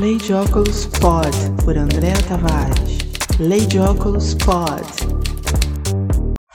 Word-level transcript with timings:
Lei 0.00 0.16
de 0.16 0.32
Óculos 0.32 0.86
Pod, 1.00 1.36
por 1.64 1.76
Andréa 1.76 2.14
Tavares. 2.28 2.98
Lei 3.40 3.66
de 3.66 3.80
Óculos 3.80 4.32
Pod. 4.36 4.86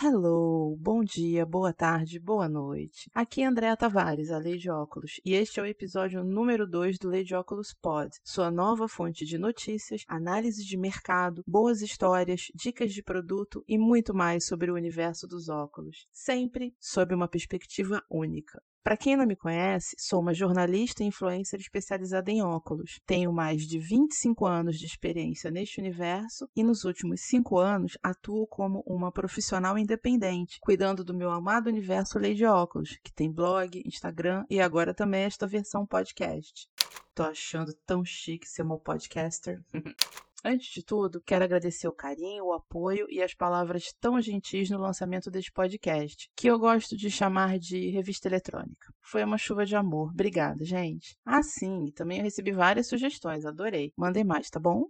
Hello, 0.02 0.78
bom 0.80 1.04
dia, 1.04 1.46
boa 1.46 1.74
tarde, 1.74 2.20
boa 2.20 2.48
noite. 2.48 3.12
Aqui 3.14 3.42
é 3.42 3.46
Andréa 3.46 3.76
Tavares, 3.76 4.32
a 4.32 4.38
Lei 4.38 4.58
de 4.58 4.70
Óculos, 4.70 5.20
e 5.26 5.34
este 5.34 5.60
é 5.60 5.64
o 5.64 5.66
episódio 5.66 6.24
número 6.24 6.66
2 6.66 6.98
do 6.98 7.10
Lei 7.10 7.26
de 7.26 7.36
Óculos 7.36 7.74
Pod, 7.74 8.16
sua 8.24 8.50
nova 8.50 8.88
fonte 8.88 9.26
de 9.26 9.38
notícias, 9.38 10.06
análise 10.08 10.66
de 10.66 10.78
mercado, 10.78 11.44
boas 11.46 11.82
histórias, 11.82 12.48
dicas 12.56 12.94
de 12.94 13.04
produto 13.04 13.62
e 13.68 13.78
muito 13.78 14.14
mais 14.14 14.46
sobre 14.46 14.72
o 14.72 14.76
universo 14.76 15.28
dos 15.28 15.50
óculos, 15.50 16.08
sempre 16.14 16.74
sob 16.80 17.14
uma 17.14 17.28
perspectiva 17.28 18.02
única. 18.10 18.62
Para 18.84 18.98
quem 18.98 19.16
não 19.16 19.26
me 19.26 19.36
conhece, 19.36 19.96
sou 19.98 20.20
uma 20.20 20.34
jornalista 20.34 21.04
e 21.04 21.08
influencer 21.08 21.58
especializada 21.58 22.30
em 22.30 22.44
óculos. 22.44 23.00
Tenho 23.06 23.32
mais 23.32 23.62
de 23.62 23.80
25 23.80 24.46
anos 24.46 24.78
de 24.78 24.86
experiência 24.86 25.50
neste 25.50 25.80
universo 25.80 26.50
e 26.54 26.62
nos 26.62 26.84
últimos 26.84 27.22
5 27.22 27.58
anos 27.58 27.98
atuo 28.04 28.46
como 28.46 28.84
uma 28.86 29.10
profissional 29.10 29.78
independente, 29.78 30.60
cuidando 30.60 31.02
do 31.02 31.14
meu 31.14 31.32
amado 31.32 31.68
universo 31.68 32.20
de 32.20 32.46
Óculos, 32.46 32.98
que 33.02 33.14
tem 33.14 33.32
blog, 33.32 33.82
Instagram 33.86 34.46
e 34.50 34.60
agora 34.60 34.94
também 34.94 35.24
esta 35.24 35.48
versão 35.48 35.86
podcast. 35.86 36.68
Tô 37.16 37.24
achando 37.24 37.74
tão 37.86 38.04
chique 38.04 38.48
ser 38.48 38.64
uma 38.64 38.78
podcaster. 38.78 39.62
Antes 40.46 40.74
de 40.74 40.84
tudo, 40.84 41.22
quero 41.26 41.46
agradecer 41.46 41.88
o 41.88 41.94
carinho, 41.94 42.46
o 42.46 42.54
apoio 42.54 43.08
e 43.10 43.22
as 43.22 43.34
palavras 43.34 43.94
tão 44.02 44.20
gentis 44.20 44.70
no 44.70 44.78
lançamento 44.78 45.32
deste 45.32 45.52
podcast, 45.54 46.30
que 46.36 46.48
eu 46.48 46.60
gosto 46.60 46.98
de 46.98 47.10
chamar 47.10 47.58
de 47.58 47.90
revista 47.90 48.28
eletrônica. 48.28 48.94
Foi 49.02 49.24
uma 49.24 49.38
chuva 49.38 49.66
de 49.66 49.76
amor. 49.76 50.10
Obrigada, 50.10 50.66
gente. 50.66 51.16
Ah, 51.26 51.42
sim, 51.42 51.92
também 51.96 52.18
eu 52.18 52.26
recebi 52.26 52.52
várias 52.52 52.90
sugestões, 52.90 53.46
adorei. 53.46 53.94
Mandem 53.98 54.26
mais, 54.26 54.50
tá 54.50 54.60
bom? 54.60 54.88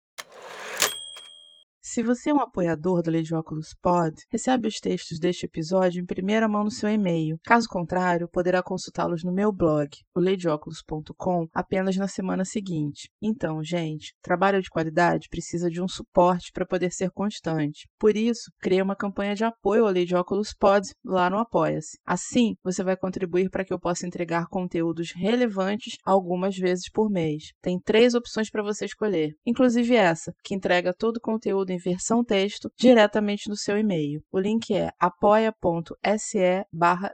Se 1.85 2.01
você 2.01 2.29
é 2.29 2.33
um 2.33 2.39
apoiador 2.39 3.03
do 3.03 3.11
de 3.21 3.35
Óculos 3.35 3.75
Pod, 3.81 4.15
recebe 4.31 4.69
os 4.69 4.79
textos 4.79 5.19
deste 5.19 5.45
episódio 5.45 6.01
em 6.01 6.05
primeira 6.05 6.47
mão 6.47 6.63
no 6.63 6.71
seu 6.71 6.89
e-mail. 6.89 7.37
Caso 7.43 7.67
contrário, 7.67 8.29
poderá 8.31 8.63
consultá-los 8.63 9.21
no 9.21 9.33
meu 9.33 9.51
blog, 9.51 9.89
o 10.15 10.19
leideóculos.com, 10.21 11.45
apenas 11.53 11.97
na 11.97 12.07
semana 12.07 12.45
seguinte. 12.45 13.09
Então, 13.21 13.61
gente, 13.61 14.15
trabalho 14.21 14.61
de 14.61 14.69
qualidade 14.69 15.27
precisa 15.29 15.69
de 15.69 15.81
um 15.81 15.87
suporte 15.87 16.53
para 16.53 16.65
poder 16.65 16.89
ser 16.89 17.11
constante. 17.11 17.85
Por 17.99 18.15
isso, 18.15 18.49
criei 18.61 18.81
uma 18.81 18.95
campanha 18.95 19.35
de 19.35 19.43
apoio 19.43 19.85
ao 19.85 19.91
Lei 19.91 20.05
de 20.05 20.15
Óculos 20.15 20.53
Pod 20.57 20.87
lá 21.03 21.29
no 21.29 21.37
Apoia-se. 21.37 21.99
Assim, 22.05 22.55
você 22.63 22.81
vai 22.81 22.95
contribuir 22.95 23.49
para 23.49 23.65
que 23.65 23.73
eu 23.73 23.79
possa 23.79 24.07
entregar 24.07 24.47
conteúdos 24.47 25.11
relevantes 25.13 25.97
algumas 26.05 26.55
vezes 26.55 26.89
por 26.89 27.09
mês. 27.09 27.51
Tem 27.61 27.77
três 27.77 28.13
opções 28.13 28.49
para 28.49 28.63
você 28.63 28.85
escolher, 28.85 29.33
inclusive 29.45 29.93
essa, 29.97 30.33
que 30.45 30.55
entrega 30.55 30.93
todo 30.97 31.17
o 31.17 31.21
conteúdo 31.21 31.72
em 31.73 31.77
versão 31.77 32.23
texto 32.23 32.71
diretamente 32.77 33.49
no 33.49 33.55
seu 33.55 33.77
e-mail. 33.77 34.21
O 34.31 34.39
link 34.39 34.73
é 34.73 34.91
apoia.se 34.99 36.65
barra 36.71 37.11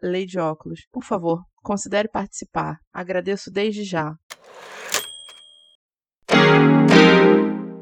Por 0.91 1.03
favor, 1.03 1.43
considere 1.63 2.09
participar. 2.09 2.77
Agradeço 2.93 3.52
desde 3.52 3.83
já. 3.83 4.15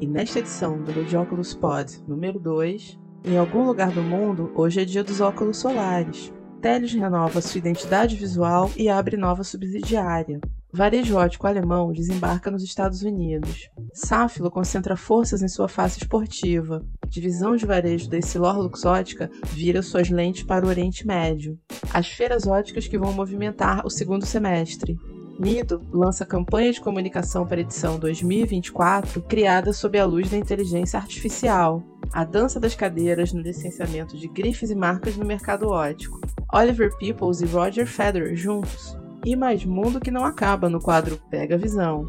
E 0.00 0.06
nesta 0.06 0.38
edição 0.38 0.80
do 0.82 0.92
Lei 0.92 1.04
de 1.04 1.16
Óculos 1.16 1.54
Pod 1.54 2.00
número 2.06 2.38
2, 2.38 2.98
em 3.24 3.36
algum 3.36 3.64
lugar 3.64 3.90
do 3.90 4.02
mundo, 4.02 4.52
hoje 4.54 4.80
é 4.80 4.84
dia 4.84 5.02
dos 5.02 5.20
óculos 5.20 5.58
solares. 5.58 6.32
Teles 6.62 6.92
renova 6.92 7.40
sua 7.40 7.58
identidade 7.58 8.16
visual 8.16 8.70
e 8.76 8.88
abre 8.88 9.16
nova 9.16 9.42
subsidiária. 9.44 10.40
Varejo 10.70 11.16
ótico 11.16 11.46
alemão 11.46 11.92
desembarca 11.92 12.50
nos 12.50 12.62
Estados 12.62 13.02
Unidos. 13.02 13.70
Safilo 13.94 14.50
concentra 14.50 14.96
forças 14.96 15.40
em 15.40 15.48
sua 15.48 15.66
face 15.66 15.98
esportiva. 15.98 16.84
Divisão 17.08 17.56
de 17.56 17.64
varejo 17.64 18.10
da 18.10 18.18
Essilor 18.18 18.58
Luxótica 18.58 19.30
vira 19.46 19.80
suas 19.80 20.10
lentes 20.10 20.42
para 20.42 20.66
o 20.66 20.68
Oriente 20.68 21.06
Médio. 21.06 21.58
As 21.92 22.08
feiras 22.08 22.46
óticas 22.46 22.86
que 22.86 22.98
vão 22.98 23.14
movimentar 23.14 23.86
o 23.86 23.88
segundo 23.88 24.26
semestre. 24.26 24.98
Nido 25.40 25.80
lança 25.90 26.26
campanha 26.26 26.70
de 26.70 26.82
comunicação 26.82 27.46
para 27.46 27.56
a 27.56 27.60
edição 27.60 27.98
2024 27.98 29.22
criada 29.22 29.72
sob 29.72 29.98
a 29.98 30.04
luz 30.04 30.28
da 30.28 30.36
inteligência 30.36 30.98
artificial. 30.98 31.82
A 32.12 32.24
dança 32.24 32.60
das 32.60 32.74
cadeiras 32.74 33.32
no 33.32 33.40
licenciamento 33.40 34.18
de 34.18 34.28
grifes 34.28 34.70
e 34.70 34.74
marcas 34.74 35.16
no 35.16 35.24
mercado 35.24 35.68
ótico. 35.68 36.20
Oliver 36.52 36.94
Peoples 36.98 37.40
e 37.40 37.46
Roger 37.46 37.86
Federer 37.86 38.36
juntos 38.36 38.97
e 39.28 39.36
mais 39.36 39.62
mundo 39.62 40.00
que 40.00 40.10
não 40.10 40.24
acaba 40.24 40.70
no 40.70 40.80
quadro 40.80 41.20
Pega 41.28 41.58
Visão. 41.58 42.06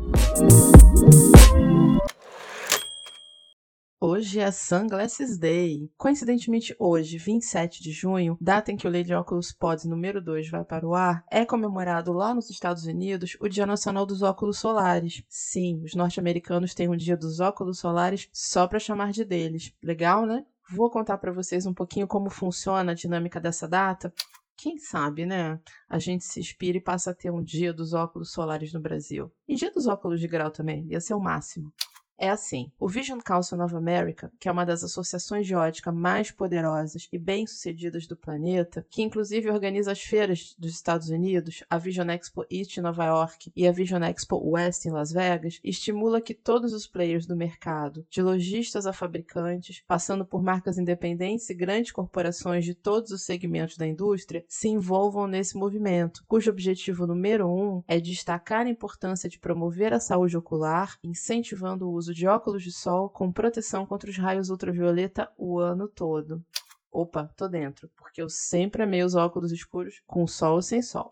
Hoje 3.99 4.39
é 4.39 4.49
Sunglasses 4.49 5.37
Day. 5.37 5.91
Coincidentemente, 5.97 6.73
hoje, 6.79 7.17
27 7.17 7.83
de 7.83 7.91
junho, 7.91 8.37
data 8.39 8.71
em 8.71 8.77
que 8.77 8.87
o 8.87 8.89
Lei 8.89 9.03
de 9.03 9.13
Óculos 9.13 9.51
Pods 9.51 9.83
número 9.83 10.21
2 10.21 10.49
vai 10.49 10.63
para 10.63 10.87
o 10.87 10.95
ar, 10.95 11.25
é 11.29 11.43
comemorado 11.43 12.13
lá 12.13 12.33
nos 12.33 12.49
Estados 12.49 12.85
Unidos 12.85 13.35
o 13.41 13.49
Dia 13.49 13.65
Nacional 13.65 14.05
dos 14.05 14.21
Óculos 14.21 14.57
Solares. 14.57 15.21
Sim, 15.27 15.81
os 15.83 15.95
norte-americanos 15.95 16.73
têm 16.73 16.87
um 16.87 16.95
Dia 16.95 17.17
dos 17.17 17.41
Óculos 17.41 17.79
Solares 17.79 18.29
só 18.31 18.65
para 18.65 18.79
chamar 18.79 19.11
de 19.11 19.25
deles. 19.25 19.73
Legal, 19.83 20.25
né? 20.25 20.45
Vou 20.71 20.89
contar 20.89 21.17
para 21.17 21.33
vocês 21.33 21.65
um 21.65 21.73
pouquinho 21.73 22.07
como 22.07 22.29
funciona 22.29 22.93
a 22.93 22.95
dinâmica 22.95 23.41
dessa 23.41 23.67
data. 23.67 24.13
Quem 24.61 24.77
sabe, 24.77 25.25
né? 25.25 25.57
A 25.87 25.97
gente 25.97 26.25
se 26.25 26.37
inspira 26.41 26.77
e 26.77 26.81
passa 26.81 27.11
a 27.11 27.15
ter 27.15 27.31
um 27.31 27.41
dia 27.41 27.71
dos 27.71 27.93
óculos 27.93 28.33
solares 28.33 28.73
no 28.73 28.81
Brasil. 28.81 29.31
E 29.47 29.55
dia 29.55 29.71
dos 29.71 29.87
óculos 29.87 30.19
de 30.19 30.27
grau 30.27 30.51
também, 30.51 30.85
ia 30.89 30.99
ser 30.99 31.13
o 31.13 31.19
máximo 31.19 31.71
é 32.19 32.29
assim: 32.29 32.71
o 32.79 32.87
Vision 32.87 33.19
Council 33.19 33.61
of 33.63 33.75
America, 33.75 34.31
que 34.39 34.49
é 34.49 34.51
uma 34.51 34.65
das 34.65 34.83
associações 34.83 35.47
de 35.47 35.55
ótica 35.55 35.91
mais 35.91 36.29
poderosas 36.31 37.07
e 37.11 37.17
bem-sucedidas 37.17 38.05
do 38.05 38.15
planeta, 38.15 38.85
que 38.89 39.01
inclusive 39.01 39.49
organiza 39.49 39.91
as 39.91 40.01
feiras 40.01 40.53
dos 40.59 40.71
Estados 40.71 41.09
Unidos, 41.09 41.63
a 41.69 41.77
Vision 41.77 42.09
Expo 42.09 42.45
East 42.51 42.77
em 42.77 42.81
Nova 42.81 43.05
York 43.05 43.51
e 43.55 43.67
a 43.67 43.71
Vision 43.71 44.03
Expo 44.03 44.37
West 44.43 44.85
em 44.85 44.91
Las 44.91 45.11
Vegas, 45.11 45.59
estimula 45.63 46.21
que 46.21 46.33
todos 46.33 46.73
os 46.73 46.85
players 46.85 47.25
do 47.25 47.35
mercado, 47.35 48.05
de 48.09 48.21
lojistas 48.21 48.85
a 48.85 48.91
fabricantes, 48.91 49.81
passando 49.87 50.25
por 50.25 50.43
marcas 50.43 50.77
independentes 50.77 51.49
e 51.49 51.53
grandes 51.53 51.91
corporações 51.91 52.65
de 52.65 52.73
todos 52.73 53.11
os 53.11 53.23
segmentos 53.23 53.77
da 53.77 53.87
indústria, 53.87 54.43
se 54.47 54.67
envolvam 54.67 55.25
nesse 55.25 55.57
movimento, 55.57 56.23
cujo 56.27 56.51
objetivo 56.51 57.07
número 57.07 57.47
um 57.47 57.81
é 57.87 57.99
destacar 57.99 58.65
a 58.65 58.69
importância 58.69 59.29
de 59.29 59.39
promover 59.39 59.93
a 59.93 59.99
saúde 59.99 60.37
ocular, 60.37 60.97
incentivando 61.03 61.87
o 61.87 61.93
uso 61.93 62.08
uso 62.09 62.13
de 62.13 62.27
óculos 62.27 62.63
de 62.63 62.71
sol 62.71 63.09
com 63.09 63.31
proteção 63.31 63.85
contra 63.85 64.09
os 64.09 64.17
raios 64.17 64.49
ultravioleta 64.49 65.31
o 65.37 65.59
ano 65.59 65.87
todo. 65.87 66.43
Opa, 66.91 67.29
tô 67.37 67.47
dentro, 67.47 67.89
porque 67.95 68.21
eu 68.21 68.27
sempre 68.27 68.81
amei 68.81 69.03
os 69.03 69.13
óculos 69.13 69.51
escuros 69.51 70.01
com 70.07 70.25
sol 70.25 70.55
ou 70.55 70.61
sem 70.61 70.81
sol. 70.81 71.11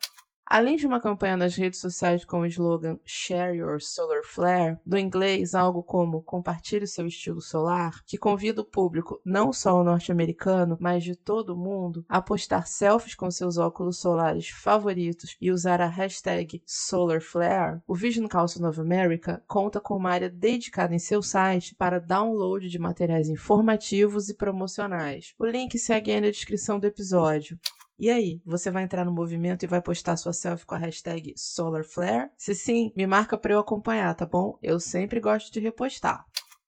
Além 0.49 0.77
de 0.77 0.87
uma 0.87 1.01
campanha 1.01 1.35
nas 1.35 1.57
redes 1.57 1.81
sociais 1.81 2.23
com 2.23 2.39
o 2.39 2.45
slogan 2.45 2.97
Share 3.03 3.57
Your 3.57 3.81
Solar 3.81 4.23
Flare, 4.23 4.77
do 4.85 4.97
inglês 4.97 5.53
algo 5.53 5.83
como 5.83 6.21
Compartilhe 6.21 6.87
seu 6.87 7.05
estilo 7.05 7.41
solar, 7.41 8.01
que 8.05 8.17
convida 8.17 8.61
o 8.61 8.65
público, 8.65 9.19
não 9.25 9.51
só 9.51 9.75
o 9.75 9.83
norte-americano, 9.83 10.77
mas 10.79 11.03
de 11.03 11.17
todo 11.17 11.49
o 11.53 11.57
mundo, 11.57 12.05
a 12.07 12.21
postar 12.21 12.65
selfies 12.65 13.13
com 13.13 13.29
seus 13.29 13.57
óculos 13.57 13.99
solares 13.99 14.47
favoritos 14.47 15.35
e 15.41 15.51
usar 15.51 15.81
a 15.81 15.87
hashtag 15.87 16.63
SolarFlare, 16.65 17.81
o 17.85 17.93
Vision 17.93 18.27
Council 18.27 18.65
of 18.65 18.79
America 18.79 19.43
conta 19.47 19.81
com 19.81 19.97
uma 19.97 20.11
área 20.11 20.29
dedicada 20.29 20.95
em 20.95 20.99
seu 20.99 21.21
site 21.21 21.75
para 21.75 21.99
download 21.99 22.69
de 22.69 22.79
materiais 22.79 23.27
informativos 23.27 24.29
e 24.29 24.33
promocionais. 24.33 25.33
O 25.37 25.45
link 25.45 25.77
segue 25.77 26.11
aí 26.11 26.21
na 26.21 26.29
descrição 26.29 26.79
do 26.79 26.87
episódio. 26.87 27.59
E 27.99 28.11
aí, 28.11 28.39
você 28.45 28.69
vai 28.69 28.83
entrar 28.83 29.03
no 29.03 29.11
movimento 29.11 29.63
e 29.63 29.67
vai 29.67 29.81
postar 29.81 30.17
sua 30.17 30.31
selfie 30.31 30.67
com 30.67 30.75
a 30.75 30.77
hashtag 30.77 31.33
SolarFlare? 31.35 32.29
Se 32.37 32.53
sim, 32.53 32.91
me 32.95 33.07
marca 33.07 33.35
para 33.35 33.53
eu 33.53 33.59
acompanhar, 33.59 34.13
tá 34.13 34.23
bom? 34.23 34.59
Eu 34.61 34.79
sempre 34.79 35.19
gosto 35.19 35.51
de 35.51 35.59
repostar. 35.59 36.23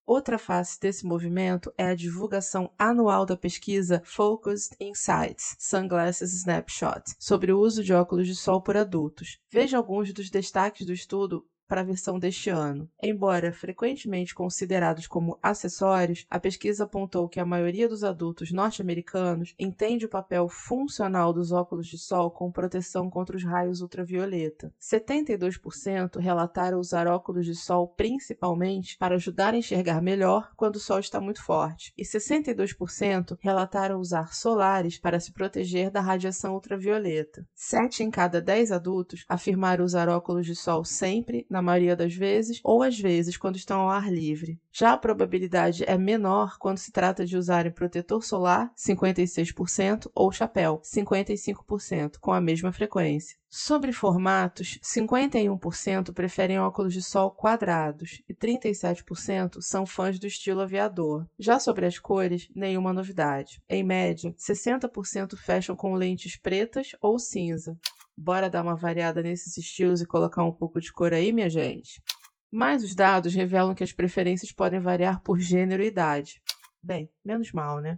Outra 0.07 0.39
face 0.39 0.79
desse 0.79 1.05
movimento 1.05 1.71
é 1.77 1.85
a 1.85 1.93
divulgação 1.93 2.73
anual 2.79 3.27
da 3.27 3.37
pesquisa 3.37 4.01
Focused 4.03 4.75
Insights 4.79 5.55
Sunglasses 5.59 6.33
Snapshot 6.33 7.13
sobre 7.19 7.51
o 7.51 7.59
uso 7.59 7.83
de 7.83 7.93
óculos 7.93 8.25
de 8.25 8.35
sol 8.35 8.59
por 8.59 8.75
adultos. 8.75 9.37
Veja 9.51 9.77
alguns 9.77 10.11
dos 10.11 10.31
destaques 10.31 10.83
do 10.83 10.93
estudo 10.93 11.45
para 11.69 11.81
a 11.81 11.85
versão 11.85 12.17
deste 12.17 12.49
ano. 12.49 12.89
Embora 13.01 13.53
frequentemente 13.53 14.33
considerados 14.33 15.05
como 15.05 15.37
acessórios, 15.41 16.25
a 16.29 16.39
pesquisa 16.39 16.83
apontou 16.83 17.29
que 17.29 17.39
a 17.39 17.45
maioria 17.45 17.87
dos 17.87 18.03
adultos 18.03 18.51
norte-americanos 18.51 19.53
entende 19.57 20.05
o 20.05 20.09
papel 20.09 20.49
funcional 20.49 21.31
dos 21.31 21.51
óculos 21.51 21.85
de 21.85 21.99
sol 21.99 22.31
com 22.31 22.51
proteção 22.51 23.07
contra 23.07 23.37
os 23.37 23.43
raios 23.43 23.81
ultravioleta. 23.81 24.73
72% 24.81 26.17
relataram 26.17 26.79
usar 26.79 27.07
óculos 27.07 27.45
de 27.45 27.53
sol 27.53 27.87
principalmente 27.87 28.97
para 28.97 29.15
ajudar 29.15 29.53
a 29.53 29.57
enxergar 29.57 30.01
melhor 30.01 30.51
quando 30.57 30.77
o 30.77 30.79
sol 30.79 30.99
está 30.99 31.21
muito 31.21 31.43
forte, 31.43 31.93
e 31.95 32.03
62% 32.03 33.37
relataram 33.39 33.99
usar 33.99 34.33
solares 34.33 34.97
para 34.97 35.19
se 35.19 35.31
proteger 35.31 35.91
da 35.91 36.01
radiação 36.01 36.55
ultravioleta. 36.55 37.45
7 37.53 38.03
em 38.03 38.09
cada 38.09 38.41
10 38.41 38.71
adultos 38.71 39.23
afirmaram 39.29 39.85
usar 39.85 40.09
óculos 40.09 40.45
de 40.45 40.55
sol 40.55 40.83
sempre 40.83 41.45
na 41.49 41.58
na 41.59 41.61
maioria 41.61 41.95
das 41.95 42.15
vezes, 42.15 42.61
ou 42.63 42.81
às 42.81 42.97
vezes 42.97 43.35
quando 43.35 43.57
estão 43.57 43.81
ao 43.81 43.89
ar 43.89 44.11
livre. 44.11 44.57
Já 44.71 44.93
a 44.93 44.97
probabilidade 44.97 45.83
é 45.85 45.97
menor 45.97 46.57
quando 46.57 46.77
se 46.77 46.91
trata 46.91 47.25
de 47.25 47.37
usarem 47.37 47.71
protetor 47.71 48.23
solar, 48.23 48.71
56%, 48.77 50.09
ou 50.15 50.31
chapéu, 50.31 50.81
55%, 50.81 52.17
com 52.21 52.31
a 52.31 52.39
mesma 52.39 52.71
frequência. 52.71 53.37
Sobre 53.51 53.91
formatos, 53.91 54.79
51% 54.83 56.13
preferem 56.13 56.59
óculos 56.59 56.93
de 56.93 57.01
sol 57.01 57.31
quadrados 57.31 58.21
e 58.29 58.33
37% 58.33 59.59
são 59.59 59.87
fãs 59.87 60.19
do 60.19 60.27
estilo 60.27 60.61
aviador. 60.61 61.25
Já 61.37 61.59
sobre 61.59 61.87
as 61.87 61.97
cores, 61.97 62.47
nenhuma 62.55 62.93
novidade. 62.93 63.59
Em 63.67 63.83
média, 63.83 64.33
60% 64.37 65.35
fecham 65.35 65.75
com 65.75 65.95
lentes 65.95 66.37
pretas 66.37 66.91
ou 67.01 67.17
cinza. 67.17 67.75
Bora 68.21 68.49
dar 68.49 68.63
uma 68.63 68.75
variada 68.75 69.23
nesses 69.23 69.55
estilos 69.55 70.01
e 70.01 70.05
colocar 70.05 70.43
um 70.43 70.51
pouco 70.51 70.81
de 70.81 70.91
cor 70.91 71.13
aí, 71.13 71.31
minha 71.31 71.49
gente? 71.49 72.03
Mas 72.51 72.83
os 72.83 72.93
dados 72.93 73.33
revelam 73.33 73.73
que 73.73 73.81
as 73.81 73.93
preferências 73.93 74.51
podem 74.51 74.81
variar 74.81 75.21
por 75.23 75.39
gênero 75.39 75.81
e 75.81 75.87
idade. 75.87 76.41
Bem, 76.83 77.09
menos 77.23 77.53
mal, 77.53 77.79
né? 77.79 77.97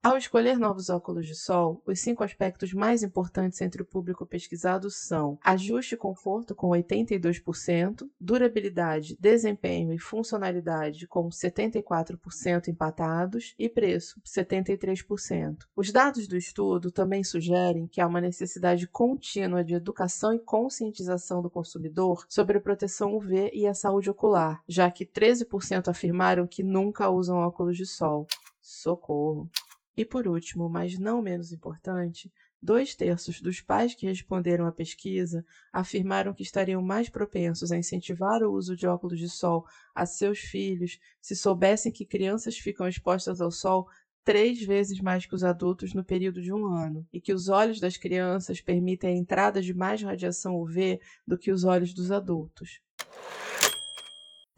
Ao 0.00 0.16
escolher 0.16 0.60
novos 0.60 0.90
óculos 0.90 1.26
de 1.26 1.34
sol, 1.34 1.82
os 1.84 1.98
cinco 1.98 2.22
aspectos 2.22 2.72
mais 2.72 3.02
importantes 3.02 3.60
entre 3.60 3.82
o 3.82 3.84
público 3.84 4.24
pesquisado 4.24 4.88
são 4.88 5.36
ajuste 5.42 5.96
e 5.96 5.98
conforto 5.98 6.54
com 6.54 6.68
82%, 6.68 8.08
durabilidade, 8.18 9.16
desempenho 9.18 9.92
e 9.92 9.98
funcionalidade 9.98 11.08
com 11.08 11.28
74% 11.28 12.68
empatados 12.68 13.56
e 13.58 13.68
preço 13.68 14.20
73%. 14.24 15.66
Os 15.74 15.90
dados 15.90 16.28
do 16.28 16.36
estudo 16.36 16.92
também 16.92 17.24
sugerem 17.24 17.88
que 17.88 18.00
há 18.00 18.06
uma 18.06 18.20
necessidade 18.20 18.86
contínua 18.86 19.64
de 19.64 19.74
educação 19.74 20.32
e 20.32 20.38
conscientização 20.38 21.42
do 21.42 21.50
consumidor 21.50 22.24
sobre 22.28 22.58
a 22.58 22.60
proteção 22.60 23.16
UV 23.16 23.50
e 23.52 23.66
a 23.66 23.74
saúde 23.74 24.08
ocular, 24.08 24.62
já 24.68 24.88
que 24.92 25.04
13% 25.04 25.88
afirmaram 25.88 26.46
que 26.46 26.62
nunca 26.62 27.10
usam 27.10 27.38
óculos 27.38 27.76
de 27.76 27.84
sol. 27.84 28.28
Socorro! 28.62 29.50
E 29.98 30.04
por 30.04 30.28
último, 30.28 30.68
mas 30.68 30.96
não 30.96 31.20
menos 31.20 31.50
importante, 31.50 32.32
dois 32.62 32.94
terços 32.94 33.40
dos 33.40 33.60
pais 33.60 33.96
que 33.96 34.06
responderam 34.06 34.64
à 34.64 34.70
pesquisa 34.70 35.44
afirmaram 35.72 36.32
que 36.32 36.44
estariam 36.44 36.80
mais 36.80 37.08
propensos 37.08 37.72
a 37.72 37.76
incentivar 37.76 38.40
o 38.44 38.52
uso 38.52 38.76
de 38.76 38.86
óculos 38.86 39.18
de 39.18 39.28
sol 39.28 39.66
a 39.92 40.06
seus 40.06 40.38
filhos 40.38 41.00
se 41.20 41.34
soubessem 41.34 41.90
que 41.90 42.06
crianças 42.06 42.56
ficam 42.56 42.86
expostas 42.86 43.40
ao 43.40 43.50
sol 43.50 43.88
três 44.22 44.62
vezes 44.62 45.00
mais 45.00 45.26
que 45.26 45.34
os 45.34 45.42
adultos 45.42 45.92
no 45.92 46.04
período 46.04 46.40
de 46.40 46.52
um 46.52 46.64
ano, 46.64 47.04
e 47.12 47.20
que 47.20 47.32
os 47.32 47.48
olhos 47.48 47.80
das 47.80 47.96
crianças 47.96 48.60
permitem 48.60 49.10
a 49.10 49.18
entrada 49.18 49.60
de 49.60 49.74
mais 49.74 50.00
radiação 50.00 50.60
UV 50.60 51.00
do 51.26 51.36
que 51.36 51.50
os 51.50 51.64
olhos 51.64 51.92
dos 51.92 52.12
adultos. 52.12 52.80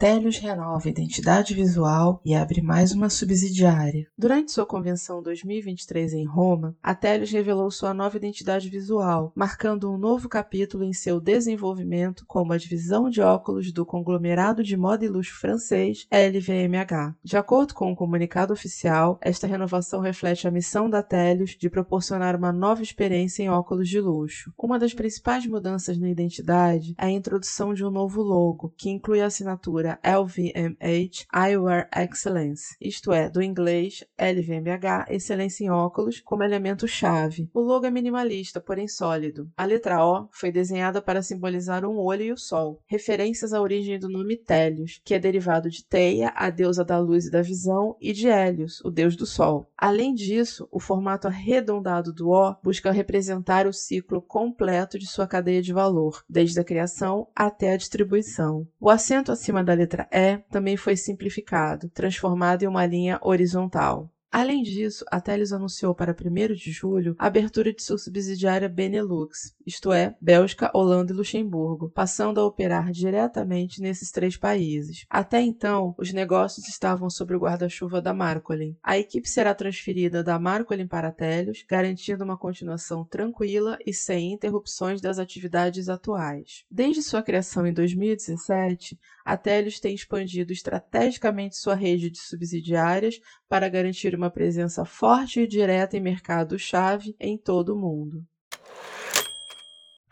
Telios 0.01 0.39
renova 0.39 0.89
a 0.89 0.91
identidade 0.91 1.53
visual 1.53 2.23
e 2.25 2.35
abre 2.35 2.63
mais 2.63 2.91
uma 2.93 3.11
subsidiária. 3.11 4.07
Durante 4.17 4.51
sua 4.51 4.65
convenção 4.65 5.23
2023 5.23 6.15
em 6.15 6.25
Roma, 6.25 6.75
a 6.83 6.95
Telios 6.95 7.31
revelou 7.31 7.71
sua 7.71 7.93
nova 7.93 8.17
identidade 8.17 8.71
visual, 8.71 9.31
marcando 9.37 9.93
um 9.93 9.99
novo 9.99 10.27
capítulo 10.27 10.85
em 10.85 10.95
seu 10.95 11.21
desenvolvimento 11.21 12.25
como 12.27 12.55
a 12.55 12.57
divisão 12.57 13.11
de 13.11 13.21
óculos 13.21 13.75
do 13.75 13.85
conglomerado 13.85 14.65
de 14.65 14.75
moda 14.75 15.05
e 15.05 15.09
luxo 15.09 15.39
francês 15.39 16.07
LVMH. 16.11 17.17
De 17.23 17.37
acordo 17.37 17.75
com 17.75 17.91
um 17.91 17.95
comunicado 17.95 18.55
oficial, 18.55 19.19
esta 19.21 19.47
renovação 19.47 20.01
reflete 20.01 20.49
a 20.49 20.51
missão 20.51 20.89
da 20.89 21.03
Telios 21.03 21.59
de 21.61 21.69
proporcionar 21.69 22.35
uma 22.35 22.55
nova 22.55 22.83
experiência 22.83 23.43
em 23.43 23.51
óculos 23.51 23.87
de 23.87 24.01
luxo. 24.01 24.51
Uma 24.57 24.79
das 24.79 24.95
principais 24.95 25.47
mudanças 25.47 25.99
na 25.99 26.09
identidade 26.09 26.95
é 26.97 27.05
a 27.05 27.11
introdução 27.11 27.75
de 27.75 27.85
um 27.85 27.91
novo 27.91 28.23
logo, 28.23 28.73
que 28.79 28.89
inclui 28.89 29.21
a 29.21 29.27
assinatura 29.27 29.90
LVMH 30.03 31.27
Eyewear 31.35 31.89
Excellence, 31.97 32.77
isto 32.81 33.13
é, 33.13 33.29
do 33.29 33.43
inglês 33.43 34.05
LVMH 34.19 35.07
Excelência 35.09 35.65
em 35.65 35.71
Óculos, 35.71 36.21
como 36.21 36.43
elemento-chave. 36.43 37.49
O 37.53 37.61
logo 37.61 37.87
é 37.87 37.91
minimalista, 37.91 38.61
porém 38.61 38.87
sólido. 38.87 39.51
A 39.57 39.65
letra 39.65 40.05
O 40.05 40.29
foi 40.33 40.53
desenhada 40.53 41.01
para 41.01 41.23
simbolizar 41.23 41.85
um 41.85 41.99
olho 41.99 42.23
e 42.23 42.33
o 42.33 42.37
sol, 42.37 42.81
referências 42.87 43.53
à 43.53 43.61
origem 43.61 43.99
do 43.99 44.09
nome 44.09 44.37
Télios, 44.37 45.01
que 45.05 45.15
é 45.15 45.19
derivado 45.19 45.71
de 45.71 45.85
Teia, 45.85 46.33
a 46.35 46.51
deusa 46.51 46.85
da 46.85 46.99
luz 46.99 47.27
e 47.27 47.31
da 47.31 47.43
visão, 47.43 47.97
e 48.01 48.13
de 48.13 48.29
Hélios, 48.29 48.81
o 48.85 48.91
deus 48.91 49.17
do 49.17 49.27
sol. 49.27 49.71
Além 49.77 50.15
disso, 50.15 50.69
o 50.71 50.79
formato 50.79 51.27
arredondado 51.27 52.13
do 52.13 52.31
O 52.31 52.55
busca 52.63 52.91
representar 52.91 53.67
o 53.67 53.73
ciclo 53.73 54.21
completo 54.21 54.99
de 54.99 55.07
sua 55.07 55.27
cadeia 55.27 55.63
de 55.63 55.73
valor, 55.73 56.23
desde 56.29 56.61
a 56.61 56.65
criação 56.65 57.29
até 57.35 57.73
a 57.73 57.77
distribuição. 57.77 58.67
O 58.79 58.91
acento 58.91 59.33
acima 59.33 59.65
da 59.65 59.75
letra 59.81 60.09
E 60.13 60.39
também 60.51 60.77
foi 60.77 60.97
simplificado, 60.97 61.89
transformado 61.89 62.63
em 62.63 62.69
uma 62.69 62.87
linha 62.87 63.19
horizontal. 63.23 64.11
Além 64.33 64.63
disso, 64.63 65.05
a 65.11 65.21
Teles 65.21 65.53
anunciou 65.53 65.93
para 65.93 66.15
1 66.15 66.55
de 66.55 66.71
julho 66.71 67.17
a 67.19 67.27
abertura 67.27 67.73
de 67.73 67.83
sua 67.83 67.99
subsidiária 67.99 68.69
Benelux, 68.69 69.57
isto 69.67 69.93
é, 69.93 70.15
Bélgica, 70.21 70.71
Holanda 70.73 71.13
e 71.13 71.17
Luxemburgo, 71.17 71.91
passando 71.91 72.41
a 72.41 72.47
operar 72.47 72.93
diretamente 72.93 73.81
nesses 73.81 74.13
três 74.13 74.37
países. 74.37 75.05
Até 75.11 75.41
então, 75.41 75.97
os 75.99 76.13
negócios 76.13 76.69
estavam 76.69 77.11
sob 77.11 77.35
o 77.35 77.41
guarda-chuva 77.41 78.01
da 78.01 78.15
Marcolin. 78.15 78.77
A 78.85 78.97
equipe 78.97 79.29
será 79.29 79.53
transferida 79.53 80.23
da 80.23 80.39
Marcolin 80.39 80.87
para 80.87 81.09
a 81.09 81.13
Teles, 81.13 81.65
garantindo 81.69 82.23
uma 82.23 82.39
continuação 82.39 83.05
tranquila 83.05 83.79
e 83.85 83.93
sem 83.93 84.33
interrupções 84.33 85.01
das 85.01 85.19
atividades 85.19 85.89
atuais. 85.89 86.65
Desde 86.71 87.03
sua 87.03 87.23
criação 87.23 87.67
em 87.67 87.73
2017, 87.73 88.97
a 89.25 89.37
Teles 89.37 89.81
tem 89.81 89.95
expandido 89.95 90.53
estrategicamente 90.53 91.57
sua 91.57 91.75
rede 91.75 92.11
de 92.11 92.21
subsidiárias 92.21 93.21
para 93.49 93.69
garantir 93.69 94.20
uma 94.21 94.31
presença 94.31 94.85
forte 94.85 95.41
e 95.41 95.47
direta 95.47 95.97
em 95.97 96.01
mercados-chave 96.01 97.17
em 97.19 97.39
todo 97.39 97.71
o 97.71 97.79
mundo. 97.79 98.23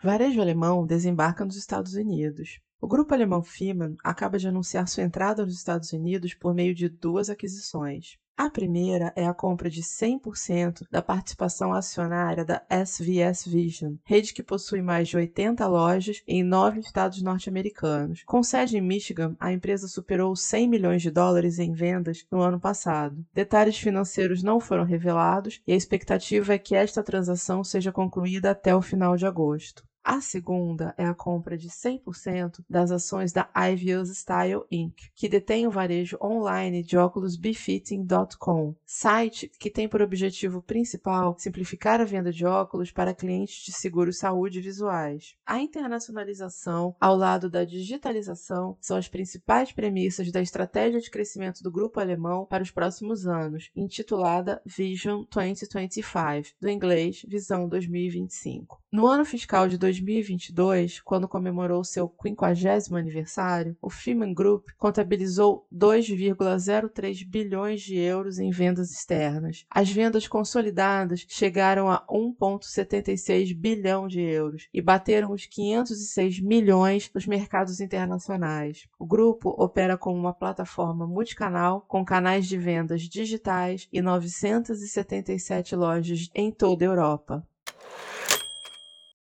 Varejo 0.01 0.41
alemão 0.41 0.83
desembarca 0.83 1.45
nos 1.45 1.55
Estados 1.55 1.93
Unidos. 1.93 2.59
O 2.81 2.87
grupo 2.87 3.13
alemão 3.13 3.43
Fiemann 3.43 3.97
acaba 4.01 4.37
de 4.37 4.47
anunciar 4.47 4.87
sua 4.87 5.03
entrada 5.03 5.45
nos 5.45 5.55
Estados 5.55 5.91
Unidos 5.91 6.33
por 6.33 6.53
meio 6.53 6.73
de 6.73 6.87
duas 6.87 7.29
aquisições. 7.29 8.17
A 8.37 8.49
primeira 8.49 9.11
é 9.17 9.27
a 9.27 9.33
compra 9.33 9.69
de 9.69 9.83
100% 9.83 10.85
da 10.89 11.01
participação 11.01 11.73
acionária 11.73 12.45
da 12.45 12.65
SVS 12.69 13.45
Vision, 13.45 13.95
rede 14.05 14.33
que 14.33 14.41
possui 14.41 14.81
mais 14.81 15.09
de 15.09 15.17
80 15.17 15.67
lojas 15.67 16.23
em 16.25 16.41
nove 16.41 16.79
estados 16.79 17.21
norte-americanos. 17.21 18.23
Com 18.25 18.41
sede 18.41 18.77
em 18.77 18.81
Michigan, 18.81 19.35
a 19.41 19.51
empresa 19.51 19.89
superou 19.89 20.33
100 20.37 20.69
milhões 20.69 21.01
de 21.01 21.11
dólares 21.11 21.59
em 21.59 21.73
vendas 21.73 22.25
no 22.31 22.39
ano 22.39 22.61
passado. 22.61 23.25
Detalhes 23.33 23.77
financeiros 23.77 24.41
não 24.41 24.57
foram 24.57 24.85
revelados 24.85 25.59
e 25.67 25.73
a 25.73 25.75
expectativa 25.75 26.53
é 26.53 26.57
que 26.57 26.75
esta 26.75 27.03
transação 27.03 27.61
seja 27.61 27.91
concluída 27.91 28.51
até 28.51 28.73
o 28.73 28.81
final 28.81 29.17
de 29.17 29.25
agosto. 29.25 29.83
A 30.03 30.21
segunda 30.21 30.93
é 30.97 31.05
a 31.05 31.13
compra 31.13 31.57
de 31.57 31.69
100% 31.69 32.63
das 32.69 32.89
ações 32.89 33.31
da 33.31 33.49
Ivy 33.55 34.05
Style 34.07 34.63
Inc., 34.71 34.95
que 35.13 35.29
detém 35.29 35.67
o 35.67 35.71
varejo 35.71 36.17
online 36.21 36.83
de 36.83 36.97
óculos 36.97 37.35
befitting.com, 37.35 38.75
site 38.85 39.51
que 39.59 39.69
tem 39.69 39.87
por 39.87 40.01
objetivo 40.01 40.61
principal 40.61 41.35
simplificar 41.37 41.99
a 41.99 42.05
venda 42.05 42.31
de 42.31 42.45
óculos 42.45 42.91
para 42.91 43.13
clientes 43.13 43.63
de 43.65 43.71
seguros 43.71 44.17
saúde 44.17 44.61
visuais. 44.61 45.35
A 45.45 45.59
internacionalização, 45.59 46.95
ao 46.99 47.15
lado 47.15 47.49
da 47.49 47.63
digitalização, 47.63 48.77
são 48.79 48.97
as 48.97 49.07
principais 49.07 49.71
premissas 49.71 50.31
da 50.31 50.41
estratégia 50.41 50.99
de 50.99 51.11
crescimento 51.11 51.61
do 51.61 51.71
grupo 51.71 51.99
alemão 51.99 52.45
para 52.45 52.63
os 52.63 52.71
próximos 52.71 53.27
anos, 53.27 53.69
intitulada 53.75 54.61
Vision 54.65 55.23
2025, 55.29 56.55
do 56.59 56.69
inglês 56.69 57.25
Visão 57.27 57.67
2025. 57.67 58.81
No 58.91 59.05
ano 59.05 59.23
fiscal 59.23 59.67
de 59.67 59.77
2022, 59.89 61.01
quando 61.01 61.27
comemorou 61.27 61.83
seu 61.83 62.13
50 62.21 62.95
aniversário, 62.95 63.75
o 63.81 63.89
Freeman 63.89 64.33
Group 64.33 64.67
contabilizou 64.77 65.65
2,03 65.73 67.25
bilhões 67.27 67.81
de 67.81 67.97
euros 67.97 68.37
em 68.37 68.51
vendas 68.51 68.91
externas. 68.91 69.65
As 69.69 69.89
vendas 69.89 70.27
consolidadas 70.27 71.25
chegaram 71.27 71.89
a 71.89 72.05
1,76 72.07 73.55
bilhão 73.55 74.07
de 74.07 74.21
euros 74.21 74.67
e 74.73 74.81
bateram 74.81 75.31
os 75.31 75.45
506 75.45 76.39
milhões 76.39 77.09
nos 77.13 77.25
mercados 77.25 77.79
internacionais. 77.79 78.87
O 78.99 79.05
grupo 79.05 79.49
opera 79.57 79.97
como 79.97 80.19
uma 80.19 80.33
plataforma 80.33 81.07
multicanal 81.07 81.81
com 81.87 82.05
canais 82.05 82.47
de 82.47 82.57
vendas 82.57 83.01
digitais 83.03 83.87
e 83.91 84.01
977 84.01 85.75
lojas 85.75 86.29
em 86.35 86.51
toda 86.51 86.85
a 86.85 86.87
Europa. 86.87 87.47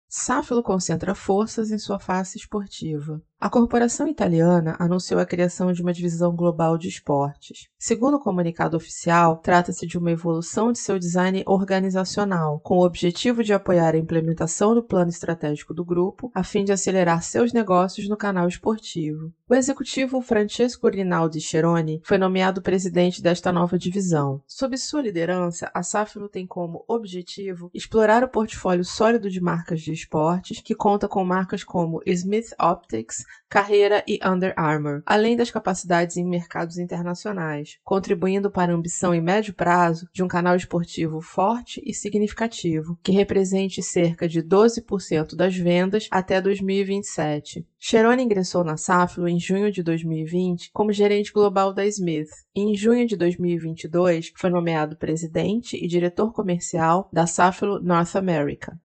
Sáfilo 0.09 0.63
concentra 0.63 1.15
forças 1.15 1.71
em 1.71 1.79
sua 1.79 1.99
face 1.99 2.39
esportiva. 2.39 3.23
A 3.41 3.49
corporação 3.49 4.09
italiana 4.09 4.75
anunciou 4.81 5.21
a 5.21 5.25
criação 5.25 5.73
de 5.73 5.81
uma 5.81 5.93
divisão 5.93 6.35
global 6.35 6.77
de 6.77 6.89
esportes. 6.89 7.69
Segundo 7.79 8.15
o 8.15 8.21
comunicado 8.21 8.77
oficial, 8.77 9.37
trata-se 9.37 9.87
de 9.87 9.97
uma 9.97 10.11
evolução 10.11 10.73
de 10.73 10.79
seu 10.81 10.99
design 10.99 11.45
organizacional, 11.47 12.59
com 12.59 12.79
o 12.79 12.85
objetivo 12.85 13.45
de 13.45 13.53
apoiar 13.53 13.95
a 13.95 13.99
implementação 13.99 14.75
do 14.75 14.83
plano 14.83 15.11
estratégico 15.11 15.73
do 15.73 15.85
grupo, 15.85 16.33
a 16.35 16.43
fim 16.43 16.65
de 16.65 16.73
acelerar 16.73 17.23
seus 17.23 17.53
negócios 17.53 18.09
no 18.09 18.17
canal 18.17 18.49
esportivo. 18.49 19.33
O 19.49 19.55
executivo 19.55 20.21
Francesco 20.21 20.89
Rinaldi 20.89 21.41
Cheroni 21.41 22.03
foi 22.05 22.19
nomeado 22.19 22.61
presidente 22.61 23.23
desta 23.23 23.53
nova 23.53 23.79
divisão. 23.79 24.43
Sob 24.49 24.77
sua 24.77 25.01
liderança, 25.01 25.71
a 25.73 25.85
Safilo 25.85 26.29
tem 26.29 26.45
como 26.45 26.85
objetivo 26.89 27.71
explorar 27.73 28.25
o 28.25 28.29
portfólio 28.29 28.85
sólido 28.85 29.31
de 29.31 29.41
marcas 29.41 29.81
de 29.81 29.93
esportes, 29.93 30.61
que 30.61 30.75
conta 30.75 31.07
com 31.07 31.25
marcas 31.25 31.63
como 31.63 32.03
Smith 32.05 32.53
Optics, 32.61 33.28
carreira 33.49 34.05
e 34.07 34.19
Under 34.25 34.53
Armour, 34.57 35.03
além 35.07 35.37
das 35.37 35.51
capacidades 35.51 36.17
em 36.17 36.25
mercados 36.25 36.79
internacionais, 36.79 37.79
contribuindo 37.85 38.51
para 38.51 38.73
a 38.73 38.75
ambição 38.75 39.15
em 39.15 39.21
médio 39.21 39.55
prazo 39.55 40.09
de 40.13 40.23
um 40.23 40.29
canal 40.29 40.55
esportivo 40.55 41.21
forte 41.21 41.83
e 41.85 41.95
significativo, 41.95 42.99
que 43.03 43.13
represente 43.13 43.83
cerca 43.83 44.29
de 44.29 44.43
12% 44.43 45.35
das 45.35 45.57
vendas 45.57 46.09
até 46.11 46.41
2027. 46.41 47.67
Cherone 47.79 48.23
ingressou 48.23 48.65
na 48.65 48.77
Safilo 48.77 49.29
em 49.29 49.39
junho 49.39 49.71
de 49.71 49.83
2020 49.83 50.71
como 50.73 50.93
gerente 50.93 51.33
global 51.33 51.73
da 51.73 51.87
Smith. 51.87 52.29
E 52.55 52.61
em 52.61 52.75
junho 52.75 53.07
de 53.07 53.17
2022, 53.17 54.33
foi 54.37 54.51
nomeado 54.51 54.97
presidente 54.97 55.77
e 55.77 55.87
diretor 55.87 56.33
comercial 56.33 57.09
da 57.13 57.27
Safilo 57.27 57.81
North 57.81 58.17
America. 58.17 58.79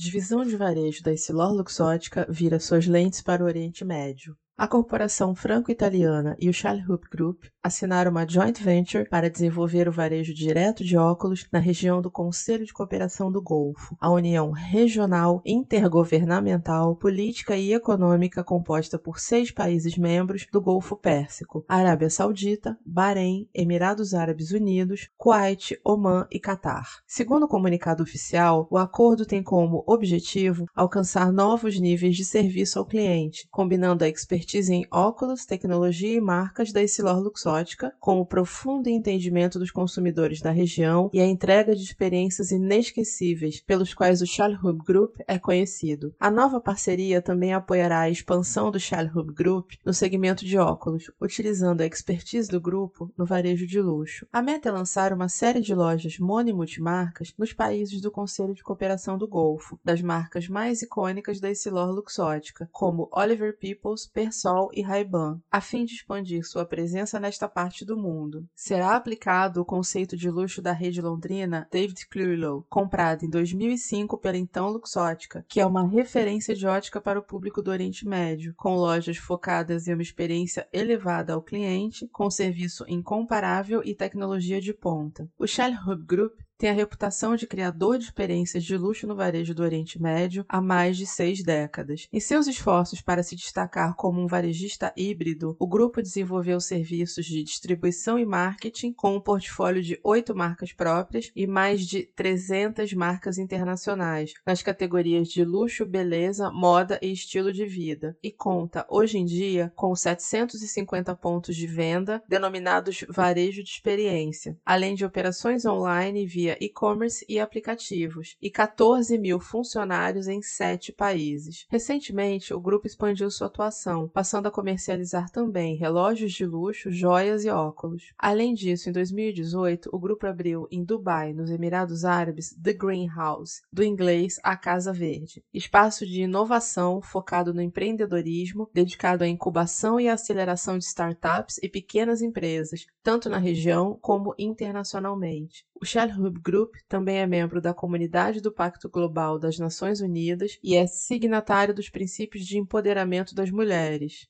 Divisão 0.00 0.44
de 0.44 0.56
varejo 0.56 1.02
da 1.02 1.12
Essilor 1.12 1.52
Luxótica 1.52 2.24
vira 2.30 2.60
suas 2.60 2.86
lentes 2.86 3.20
para 3.20 3.42
o 3.42 3.46
Oriente 3.46 3.84
Médio. 3.84 4.38
A 4.58 4.66
corporação 4.66 5.36
franco-italiana 5.36 6.36
e 6.40 6.48
o 6.48 6.52
Charles 6.52 6.84
Group 7.12 7.44
assinaram 7.62 8.10
uma 8.10 8.28
joint 8.28 8.60
venture 8.60 9.08
para 9.08 9.30
desenvolver 9.30 9.88
o 9.88 9.92
varejo 9.92 10.34
direto 10.34 10.82
de 10.82 10.96
óculos 10.96 11.46
na 11.52 11.60
região 11.60 12.02
do 12.02 12.10
Conselho 12.10 12.66
de 12.66 12.72
Cooperação 12.72 13.30
do 13.30 13.40
Golfo, 13.40 13.96
a 14.00 14.10
união 14.10 14.50
regional, 14.50 15.40
intergovernamental, 15.46 16.96
política 16.96 17.56
e 17.56 17.72
econômica 17.72 18.42
composta 18.42 18.98
por 18.98 19.20
seis 19.20 19.52
países 19.52 19.96
membros 19.96 20.44
do 20.52 20.60
Golfo 20.60 20.96
Pérsico: 20.96 21.64
Arábia 21.68 22.10
Saudita, 22.10 22.76
Bahrein, 22.84 23.48
Emirados 23.54 24.12
Árabes 24.12 24.50
Unidos, 24.50 25.08
Kuwait, 25.16 25.78
Oman 25.84 26.26
e 26.32 26.40
Catar. 26.40 26.88
Segundo 27.06 27.44
o 27.44 27.48
comunicado 27.48 28.02
oficial, 28.02 28.66
o 28.72 28.76
acordo 28.76 29.24
tem 29.24 29.40
como 29.40 29.84
objetivo 29.86 30.66
alcançar 30.74 31.30
novos 31.30 31.78
níveis 31.78 32.16
de 32.16 32.24
serviço 32.24 32.80
ao 32.80 32.84
cliente, 32.84 33.46
combinando 33.52 34.02
a 34.02 34.08
expertise 34.08 34.47
expertise 34.48 34.72
em 34.72 34.86
óculos, 34.90 35.44
tecnologia 35.44 36.16
e 36.16 36.20
marcas 36.20 36.72
da 36.72 36.82
Essilor 36.82 37.20
Luxótica, 37.20 37.92
com 38.00 38.18
o 38.18 38.24
profundo 38.24 38.88
entendimento 38.88 39.58
dos 39.58 39.70
consumidores 39.70 40.40
da 40.40 40.50
região 40.50 41.10
e 41.12 41.20
a 41.20 41.26
entrega 41.26 41.76
de 41.76 41.82
experiências 41.82 42.50
inesquecíveis 42.50 43.60
pelos 43.60 43.92
quais 43.92 44.22
o 44.22 44.26
Charlehub 44.26 44.82
Group 44.86 45.16
é 45.26 45.38
conhecido. 45.38 46.14
A 46.18 46.30
nova 46.30 46.62
parceria 46.62 47.20
também 47.20 47.52
apoiará 47.52 48.00
a 48.00 48.10
expansão 48.10 48.70
do 48.70 48.80
Charlehub 48.80 49.34
Group 49.34 49.72
no 49.84 49.92
segmento 49.92 50.46
de 50.46 50.56
óculos, 50.56 51.10
utilizando 51.20 51.82
a 51.82 51.86
expertise 51.86 52.48
do 52.48 52.58
grupo 52.58 53.12
no 53.18 53.26
varejo 53.26 53.66
de 53.66 53.82
luxo. 53.82 54.26
A 54.32 54.40
meta 54.40 54.70
é 54.70 54.72
lançar 54.72 55.12
uma 55.12 55.28
série 55.28 55.60
de 55.60 55.74
lojas 55.74 56.18
mono-multimarcas 56.18 57.34
nos 57.36 57.52
países 57.52 58.00
do 58.00 58.10
Conselho 58.10 58.54
de 58.54 58.62
Cooperação 58.62 59.18
do 59.18 59.28
Golfo, 59.28 59.78
das 59.84 60.00
marcas 60.00 60.48
mais 60.48 60.80
icônicas 60.80 61.38
da 61.38 61.50
Essilor 61.50 61.90
Luxótica, 61.90 62.66
como 62.72 63.10
Oliver 63.12 63.54
Peoples, 63.58 64.06
Persol 64.06 64.37
Sol 64.38 64.70
e 64.72 64.82
Ray-Ban, 64.82 65.40
a 65.50 65.60
fim 65.60 65.84
de 65.84 65.94
expandir 65.94 66.46
sua 66.46 66.64
presença 66.64 67.18
nesta 67.18 67.48
parte 67.48 67.84
do 67.84 67.96
mundo. 67.96 68.46
Será 68.54 68.94
aplicado 68.94 69.60
o 69.60 69.64
conceito 69.64 70.16
de 70.16 70.30
luxo 70.30 70.62
da 70.62 70.72
rede 70.72 71.02
londrina 71.02 71.66
David 71.72 72.06
Clulow, 72.08 72.64
comprada 72.68 73.24
em 73.24 73.30
2005 73.30 74.16
pela 74.18 74.36
então 74.36 74.68
Luxótica, 74.68 75.44
que 75.48 75.60
é 75.60 75.66
uma 75.66 75.88
referência 75.88 76.54
de 76.54 76.66
ótica 76.66 77.00
para 77.00 77.18
o 77.18 77.22
público 77.22 77.60
do 77.60 77.70
Oriente 77.70 78.06
Médio, 78.06 78.54
com 78.56 78.76
lojas 78.76 79.16
focadas 79.16 79.88
em 79.88 79.94
uma 79.94 80.02
experiência 80.02 80.68
elevada 80.72 81.32
ao 81.32 81.42
cliente, 81.42 82.08
com 82.12 82.30
serviço 82.30 82.84
incomparável 82.88 83.82
e 83.84 83.94
tecnologia 83.94 84.60
de 84.60 84.72
ponta. 84.72 85.28
O 85.38 85.46
Shell 85.46 85.72
Hub 85.86 86.04
Group 86.04 86.38
tem 86.58 86.70
a 86.70 86.72
reputação 86.72 87.36
de 87.36 87.46
criador 87.46 87.98
de 87.98 88.04
experiências 88.04 88.64
de 88.64 88.76
luxo 88.76 89.06
no 89.06 89.14
varejo 89.14 89.54
do 89.54 89.62
Oriente 89.62 90.02
Médio 90.02 90.44
há 90.48 90.60
mais 90.60 90.96
de 90.96 91.06
seis 91.06 91.40
décadas. 91.40 92.08
Em 92.12 92.18
seus 92.18 92.48
esforços 92.48 93.00
para 93.00 93.22
se 93.22 93.36
destacar 93.36 93.94
como 93.94 94.20
um 94.20 94.26
varejista 94.26 94.92
híbrido, 94.96 95.56
o 95.60 95.68
grupo 95.68 96.02
desenvolveu 96.02 96.58
serviços 96.60 97.26
de 97.26 97.44
distribuição 97.44 98.18
e 98.18 98.26
marketing 98.26 98.92
com 98.92 99.14
um 99.14 99.20
portfólio 99.20 99.80
de 99.80 100.00
oito 100.02 100.34
marcas 100.34 100.72
próprias 100.72 101.30
e 101.36 101.46
mais 101.46 101.86
de 101.86 102.02
300 102.16 102.92
marcas 102.92 103.38
internacionais 103.38 104.34
nas 104.44 104.60
categorias 104.60 105.28
de 105.28 105.44
luxo, 105.44 105.86
beleza, 105.86 106.50
moda 106.50 106.98
e 107.00 107.12
estilo 107.12 107.52
de 107.52 107.66
vida, 107.66 108.16
e 108.20 108.32
conta 108.32 108.84
hoje 108.90 109.16
em 109.16 109.24
dia 109.24 109.72
com 109.76 109.94
750 109.94 111.14
pontos 111.14 111.54
de 111.54 111.68
venda 111.68 112.20
denominados 112.28 113.04
varejo 113.08 113.62
de 113.62 113.70
experiência, 113.70 114.58
além 114.66 114.96
de 114.96 115.04
operações 115.04 115.64
online 115.64 116.26
via 116.26 116.47
e-commerce 116.60 117.24
e 117.28 117.38
aplicativos, 117.38 118.36
e 118.40 118.50
14 118.50 119.18
mil 119.18 119.40
funcionários 119.40 120.28
em 120.28 120.40
sete 120.40 120.92
países. 120.92 121.66
Recentemente, 121.68 122.54
o 122.54 122.60
grupo 122.60 122.86
expandiu 122.86 123.30
sua 123.30 123.46
atuação, 123.46 124.08
passando 124.08 124.46
a 124.46 124.50
comercializar 124.50 125.30
também 125.30 125.76
relógios 125.76 126.32
de 126.32 126.46
luxo, 126.46 126.90
joias 126.90 127.44
e 127.44 127.50
óculos. 127.50 128.12
Além 128.18 128.54
disso, 128.54 128.88
em 128.88 128.92
2018, 128.92 129.90
o 129.92 129.98
grupo 129.98 130.26
abriu 130.26 130.66
em 130.70 130.84
Dubai, 130.84 131.32
nos 131.32 131.50
Emirados 131.50 132.04
Árabes, 132.04 132.54
The 132.62 132.72
Greenhouse, 132.72 133.60
do 133.72 133.82
inglês 133.82 134.38
A 134.42 134.56
Casa 134.56 134.92
Verde, 134.92 135.42
espaço 135.52 136.06
de 136.06 136.22
inovação 136.22 137.00
focado 137.02 137.52
no 137.52 137.62
empreendedorismo, 137.62 138.68
dedicado 138.72 139.24
à 139.24 139.28
incubação 139.28 140.00
e 140.00 140.08
aceleração 140.08 140.78
de 140.78 140.84
startups 140.84 141.58
e 141.62 141.68
pequenas 141.68 142.22
empresas, 142.22 142.86
tanto 143.02 143.28
na 143.28 143.38
região 143.38 143.98
como 144.00 144.34
internacionalmente. 144.38 145.64
O 145.80 145.84
Shell 145.84 146.08
Group 146.42 146.74
também 146.88 147.18
é 147.18 147.26
membro 147.26 147.60
da 147.60 147.72
Comunidade 147.72 148.40
do 148.40 148.50
Pacto 148.50 148.88
Global 148.88 149.38
das 149.38 149.60
Nações 149.60 150.00
Unidas 150.00 150.58
e 150.60 150.74
é 150.74 150.88
signatário 150.88 151.72
dos 151.72 151.88
princípios 151.88 152.44
de 152.44 152.58
empoderamento 152.58 153.32
das 153.32 153.48
mulheres. 153.48 154.26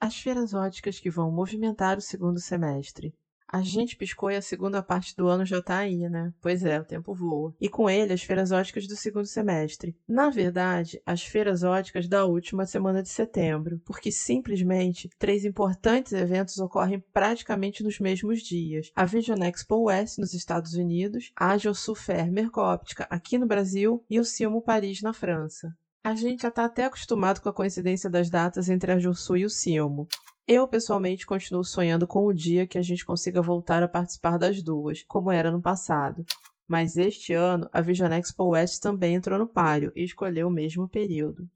As 0.00 0.16
feiras 0.16 0.52
óticas 0.52 0.98
que 0.98 1.08
vão 1.08 1.30
movimentar 1.30 1.96
o 1.96 2.00
segundo 2.00 2.40
semestre. 2.40 3.14
A 3.52 3.60
gente 3.60 3.96
piscou 3.96 4.30
e 4.30 4.36
a 4.36 4.40
segunda 4.40 4.82
parte 4.82 5.14
do 5.14 5.28
ano 5.28 5.44
já 5.44 5.60
tá 5.60 5.76
aí, 5.76 6.08
né? 6.08 6.32
Pois 6.40 6.64
é, 6.64 6.80
o 6.80 6.84
tempo 6.86 7.14
voa. 7.14 7.54
E 7.60 7.68
com 7.68 7.90
ele, 7.90 8.14
as 8.14 8.22
feiras 8.22 8.50
óticas 8.50 8.86
do 8.86 8.96
segundo 8.96 9.26
semestre. 9.26 9.94
Na 10.08 10.30
verdade, 10.30 11.02
as 11.04 11.22
feiras 11.22 11.62
óticas 11.62 12.08
da 12.08 12.24
última 12.24 12.64
semana 12.64 13.02
de 13.02 13.10
setembro, 13.10 13.78
porque 13.84 14.10
simplesmente 14.10 15.10
três 15.18 15.44
importantes 15.44 16.14
eventos 16.14 16.56
ocorrem 16.58 17.04
praticamente 17.12 17.84
nos 17.84 18.00
mesmos 18.00 18.40
dias. 18.40 18.90
A 18.96 19.04
Vision 19.04 19.42
Expo 19.42 19.82
West 19.82 20.16
nos 20.16 20.32
Estados 20.32 20.72
Unidos, 20.72 21.30
a 21.36 21.50
Agilsul 21.50 21.94
Fair 21.94 22.32
Mercóptica 22.32 23.06
aqui 23.10 23.36
no 23.36 23.46
Brasil 23.46 24.02
e 24.08 24.18
o 24.18 24.24
Silmo 24.24 24.62
Paris 24.62 25.02
na 25.02 25.12
França. 25.12 25.76
A 26.02 26.14
gente 26.14 26.42
já 26.42 26.48
está 26.48 26.64
até 26.64 26.86
acostumado 26.86 27.40
com 27.40 27.48
a 27.48 27.52
coincidência 27.52 28.08
das 28.08 28.28
datas 28.30 28.68
entre 28.68 28.92
a 28.92 28.98
Jussu 28.98 29.36
e 29.36 29.44
o 29.44 29.50
Silmo. 29.50 30.08
Eu, 30.46 30.66
pessoalmente, 30.66 31.24
continuo 31.24 31.62
sonhando 31.64 32.04
com 32.04 32.26
o 32.26 32.32
dia 32.32 32.66
que 32.66 32.76
a 32.76 32.82
gente 32.82 33.04
consiga 33.04 33.40
voltar 33.40 33.80
a 33.82 33.88
participar 33.88 34.38
das 34.38 34.60
duas, 34.60 35.04
como 35.04 35.30
era 35.30 35.52
no 35.52 35.62
passado. 35.62 36.24
Mas 36.66 36.96
este 36.96 37.32
ano, 37.32 37.68
a 37.72 37.80
Vision 37.80 38.12
Expo 38.12 38.48
West 38.50 38.80
também 38.80 39.14
entrou 39.14 39.38
no 39.38 39.46
páreo 39.46 39.92
e 39.94 40.02
escolheu 40.02 40.48
o 40.48 40.50
mesmo 40.50 40.88
período. 40.88 41.48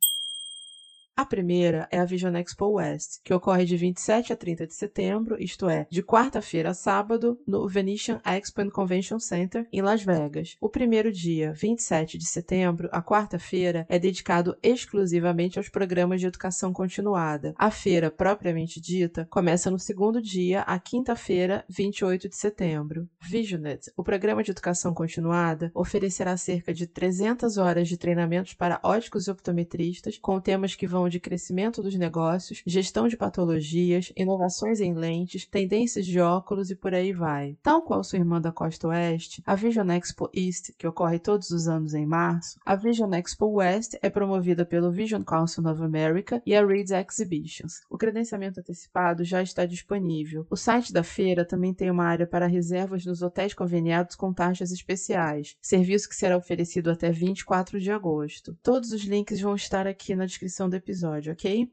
A 1.18 1.24
primeira 1.24 1.88
é 1.90 1.98
a 1.98 2.04
Vision 2.04 2.36
Expo 2.36 2.66
West, 2.72 3.20
que 3.24 3.32
ocorre 3.32 3.64
de 3.64 3.74
27 3.74 4.34
a 4.34 4.36
30 4.36 4.66
de 4.66 4.74
setembro, 4.74 5.42
isto 5.42 5.66
é, 5.66 5.86
de 5.88 6.02
quarta-feira 6.02 6.72
a 6.72 6.74
sábado, 6.74 7.40
no 7.46 7.66
Venetian 7.66 8.20
Expo 8.22 8.60
and 8.60 8.68
Convention 8.68 9.18
Center, 9.18 9.66
em 9.72 9.80
Las 9.80 10.02
Vegas. 10.02 10.58
O 10.60 10.68
primeiro 10.68 11.10
dia, 11.10 11.54
27 11.54 12.18
de 12.18 12.26
setembro, 12.26 12.90
a 12.92 13.00
quarta-feira, 13.00 13.86
é 13.88 13.98
dedicado 13.98 14.58
exclusivamente 14.62 15.58
aos 15.58 15.70
programas 15.70 16.20
de 16.20 16.26
educação 16.26 16.70
continuada. 16.70 17.54
A 17.56 17.70
feira, 17.70 18.10
propriamente 18.10 18.78
dita, 18.78 19.26
começa 19.30 19.70
no 19.70 19.78
segundo 19.78 20.20
dia, 20.20 20.60
a 20.60 20.78
quinta-feira, 20.78 21.64
28 21.66 22.28
de 22.28 22.36
setembro. 22.36 23.08
Visionet, 23.22 23.90
o 23.96 24.04
programa 24.04 24.42
de 24.42 24.50
educação 24.50 24.92
continuada, 24.92 25.70
oferecerá 25.74 26.36
cerca 26.36 26.74
de 26.74 26.86
300 26.86 27.56
horas 27.56 27.88
de 27.88 27.96
treinamentos 27.96 28.52
para 28.52 28.78
óticos 28.82 29.26
e 29.26 29.30
optometristas, 29.30 30.18
com 30.18 30.38
temas 30.38 30.74
que 30.74 30.86
vão 30.86 31.05
vão 31.06 31.08
de 31.08 31.20
crescimento 31.20 31.82
dos 31.82 31.94
negócios, 31.94 32.62
gestão 32.66 33.06
de 33.06 33.16
patologias, 33.16 34.12
inovações 34.16 34.80
em 34.80 34.92
lentes, 34.92 35.46
tendências 35.46 36.04
de 36.04 36.20
óculos 36.20 36.70
e 36.70 36.74
por 36.74 36.92
aí 36.92 37.12
vai. 37.12 37.56
Tal 37.62 37.82
qual 37.82 38.02
sua 38.02 38.18
irmã 38.18 38.40
da 38.40 38.52
Costa 38.52 38.88
Oeste, 38.88 39.42
a 39.46 39.54
Vision 39.54 39.88
Expo 39.90 40.28
East, 40.34 40.72
que 40.76 40.86
ocorre 40.86 41.18
todos 41.18 41.50
os 41.50 41.68
anos 41.68 41.94
em 41.94 42.04
março, 42.04 42.58
a 42.66 42.74
Vision 42.74 43.12
Expo 43.14 43.46
West 43.46 43.94
é 44.02 44.10
promovida 44.10 44.66
pelo 44.66 44.90
Vision 44.90 45.22
Council 45.22 45.66
of 45.66 45.82
America 45.82 46.42
e 46.44 46.54
a 46.54 46.66
Reeds 46.66 46.90
Exhibitions. 46.90 47.80
O 47.88 47.96
credenciamento 47.96 48.60
antecipado 48.60 49.22
já 49.24 49.42
está 49.42 49.64
disponível. 49.64 50.46
O 50.50 50.56
site 50.56 50.92
da 50.92 51.04
feira 51.04 51.44
também 51.44 51.72
tem 51.72 51.90
uma 51.90 52.04
área 52.04 52.26
para 52.26 52.46
reservas 52.46 53.04
nos 53.06 53.22
hotéis 53.22 53.54
conveniados 53.54 54.16
com 54.16 54.32
taxas 54.32 54.72
especiais, 54.72 55.56
serviço 55.60 56.08
que 56.08 56.16
será 56.16 56.36
oferecido 56.36 56.90
até 56.90 57.10
24 57.12 57.78
de 57.78 57.90
agosto. 57.90 58.56
Todos 58.62 58.92
os 58.92 59.04
links 59.04 59.40
vão 59.40 59.54
estar 59.54 59.86
aqui 59.86 60.14
na 60.16 60.26
descrição 60.26 60.68
do 60.68 60.74
episódio, 60.74 60.95
ok? 61.02 61.68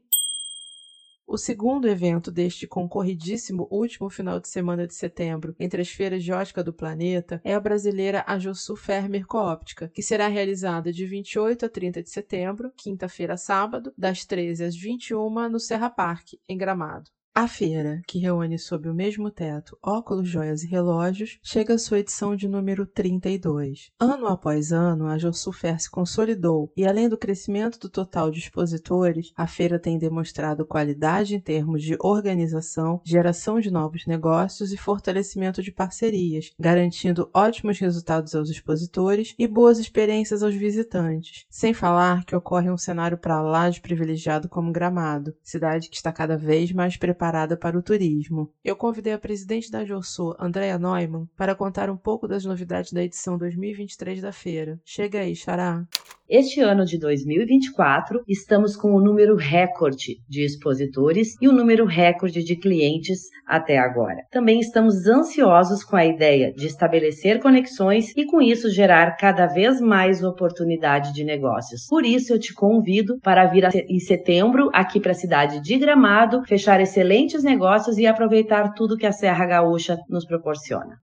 O 1.26 1.38
segundo 1.38 1.88
evento 1.88 2.30
deste 2.30 2.66
concorridíssimo 2.66 3.66
último 3.70 4.10
final 4.10 4.38
de 4.38 4.46
semana 4.46 4.86
de 4.86 4.94
setembro 4.94 5.54
entre 5.58 5.80
as 5.80 5.88
feiras 5.88 6.22
de 6.22 6.30
ótica 6.30 6.62
do 6.62 6.72
planeta 6.72 7.40
é 7.42 7.54
a 7.54 7.60
brasileira 7.60 8.22
Ajossu 8.26 8.76
Fermer 8.76 9.26
Coóptica, 9.26 9.88
que 9.88 10.02
será 10.02 10.28
realizada 10.28 10.92
de 10.92 11.06
28 11.06 11.64
a 11.64 11.68
30 11.68 12.02
de 12.02 12.10
setembro, 12.10 12.70
quinta-feira 12.76 13.34
a 13.34 13.38
sábado, 13.38 13.92
das 13.96 14.26
13 14.26 14.64
às 14.64 14.76
21 14.76 15.48
no 15.48 15.58
Serra 15.58 15.88
Park, 15.88 16.34
em 16.46 16.58
Gramado. 16.58 17.10
A 17.36 17.48
feira, 17.48 18.00
que 18.06 18.20
reúne 18.20 18.56
sob 18.60 18.88
o 18.88 18.94
mesmo 18.94 19.28
teto 19.28 19.76
óculos, 19.82 20.28
joias 20.28 20.62
e 20.62 20.68
relógios, 20.68 21.40
chega 21.42 21.74
à 21.74 21.78
sua 21.78 21.98
edição 21.98 22.36
de 22.36 22.46
número 22.46 22.86
32. 22.86 23.90
Ano 23.98 24.28
após 24.28 24.70
ano, 24.70 25.08
a 25.08 25.18
Jossufer 25.18 25.80
se 25.80 25.90
consolidou 25.90 26.72
e, 26.76 26.86
além 26.86 27.08
do 27.08 27.18
crescimento 27.18 27.76
do 27.80 27.88
total 27.88 28.30
de 28.30 28.38
expositores, 28.38 29.32
a 29.34 29.48
feira 29.48 29.80
tem 29.80 29.98
demonstrado 29.98 30.64
qualidade 30.64 31.34
em 31.34 31.40
termos 31.40 31.82
de 31.82 31.96
organização, 31.98 33.00
geração 33.04 33.58
de 33.58 33.68
novos 33.68 34.06
negócios 34.06 34.72
e 34.72 34.76
fortalecimento 34.76 35.60
de 35.60 35.72
parcerias, 35.72 36.52
garantindo 36.56 37.28
ótimos 37.34 37.80
resultados 37.80 38.32
aos 38.36 38.48
expositores 38.48 39.34
e 39.36 39.48
boas 39.48 39.80
experiências 39.80 40.40
aos 40.40 40.54
visitantes. 40.54 41.46
Sem 41.50 41.74
falar 41.74 42.24
que 42.24 42.36
ocorre 42.36 42.70
um 42.70 42.78
cenário 42.78 43.18
para 43.18 43.42
lá 43.42 43.68
de 43.68 43.80
privilegiado 43.80 44.48
como 44.48 44.70
Gramado, 44.70 45.34
cidade 45.42 45.90
que 45.90 45.96
está 45.96 46.12
cada 46.12 46.36
vez 46.36 46.70
mais 46.70 46.96
preparada 46.96 47.23
preparada 47.24 47.56
para 47.56 47.78
o 47.78 47.82
turismo. 47.82 48.52
Eu 48.62 48.76
convidei 48.76 49.14
a 49.14 49.18
presidente 49.18 49.70
da 49.70 49.84
Jorsu, 49.84 50.36
Andrea 50.38 50.78
Neumann, 50.78 51.26
para 51.34 51.54
contar 51.54 51.88
um 51.88 51.96
pouco 51.96 52.28
das 52.28 52.44
novidades 52.44 52.92
da 52.92 53.02
edição 53.02 53.38
2023 53.38 54.20
da 54.20 54.30
feira. 54.30 54.78
Chega 54.84 55.20
aí, 55.20 55.34
Xará! 55.34 55.86
Este 56.28 56.60
ano 56.62 56.86
de 56.86 56.98
2024, 56.98 58.24
estamos 58.26 58.74
com 58.74 58.94
o 58.94 59.00
número 59.00 59.36
recorde 59.36 60.16
de 60.26 60.42
expositores 60.42 61.34
e 61.38 61.46
o 61.46 61.52
número 61.52 61.84
recorde 61.84 62.42
de 62.42 62.56
clientes 62.56 63.28
até 63.46 63.76
agora. 63.76 64.22
Também 64.30 64.58
estamos 64.58 65.06
ansiosos 65.06 65.84
com 65.84 65.96
a 65.96 66.06
ideia 66.06 66.50
de 66.50 66.66
estabelecer 66.66 67.40
conexões 67.40 68.10
e, 68.16 68.24
com 68.24 68.40
isso, 68.40 68.70
gerar 68.70 69.16
cada 69.18 69.46
vez 69.46 69.82
mais 69.82 70.24
oportunidade 70.24 71.12
de 71.12 71.24
negócios. 71.24 71.86
Por 71.90 72.06
isso, 72.06 72.32
eu 72.32 72.40
te 72.40 72.54
convido 72.54 73.18
para 73.20 73.44
vir 73.44 73.68
em 73.86 74.00
setembro 74.00 74.70
aqui 74.72 74.98
para 74.98 75.12
a 75.12 75.14
cidade 75.14 75.60
de 75.60 75.76
Gramado, 75.76 76.42
fechar 76.46 76.80
excelentes 76.80 77.44
negócios 77.44 77.98
e 77.98 78.06
aproveitar 78.06 78.72
tudo 78.72 78.96
que 78.96 79.06
a 79.06 79.12
Serra 79.12 79.44
Gaúcha 79.44 79.98
nos 80.08 80.24
proporciona. 80.24 80.96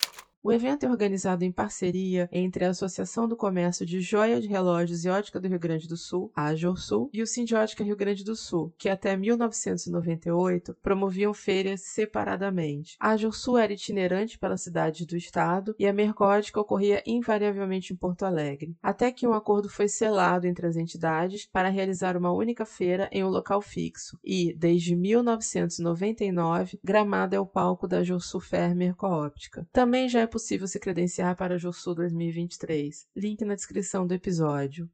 O 0.43 0.51
evento 0.51 0.87
é 0.87 0.89
organizado 0.89 1.45
em 1.45 1.51
parceria 1.51 2.27
entre 2.31 2.65
a 2.65 2.71
Associação 2.71 3.27
do 3.27 3.35
Comércio 3.35 3.85
de 3.85 4.01
Joias, 4.01 4.43
Relógios 4.43 5.05
e 5.05 5.09
Ótica 5.09 5.39
do 5.39 5.47
Rio 5.47 5.59
Grande 5.59 5.87
do 5.87 5.95
Sul, 5.95 6.31
a 6.35 6.51
Sul, 6.75 7.11
e 7.13 7.21
o 7.21 7.27
Sindiótica 7.27 7.83
Rio 7.83 7.95
Grande 7.95 8.23
do 8.23 8.35
Sul, 8.35 8.73
que 8.75 8.89
até 8.89 9.15
1998 9.15 10.75
promoviam 10.81 11.31
feiras 11.31 11.81
separadamente. 11.81 12.97
A 12.99 13.15
Sul 13.31 13.55
era 13.55 13.71
itinerante 13.71 14.39
pela 14.39 14.57
cidade 14.57 15.05
do 15.05 15.15
estado 15.15 15.75
e 15.77 15.85
a 15.85 15.93
Mercódica 15.93 16.59
ocorria 16.59 17.03
invariavelmente 17.05 17.93
em 17.93 17.95
Porto 17.95 18.25
Alegre, 18.25 18.75
até 18.81 19.11
que 19.11 19.27
um 19.27 19.33
acordo 19.33 19.69
foi 19.69 19.87
selado 19.87 20.47
entre 20.47 20.65
as 20.65 20.75
entidades 20.75 21.45
para 21.45 21.69
realizar 21.69 22.17
uma 22.17 22.31
única 22.31 22.65
feira 22.65 23.07
em 23.11 23.23
um 23.23 23.29
local 23.29 23.61
fixo 23.61 24.17
e, 24.23 24.55
desde 24.57 24.95
1999, 24.95 26.79
Gramado 26.83 27.35
é 27.35 27.39
o 27.39 27.45
palco 27.45 27.87
da 27.87 28.01
Sul 28.19 28.41
Fair 28.41 28.75
Mercoóptica. 28.75 29.67
Também 29.71 30.09
já 30.09 30.21
é 30.21 30.30
possível 30.31 30.67
se 30.67 30.79
credenciar 30.79 31.35
para 31.35 31.59
JOSU 31.59 31.93
2023. 31.93 33.05
Link 33.15 33.45
na 33.45 33.53
descrição 33.53 34.07
do 34.07 34.13
episódio. 34.13 34.89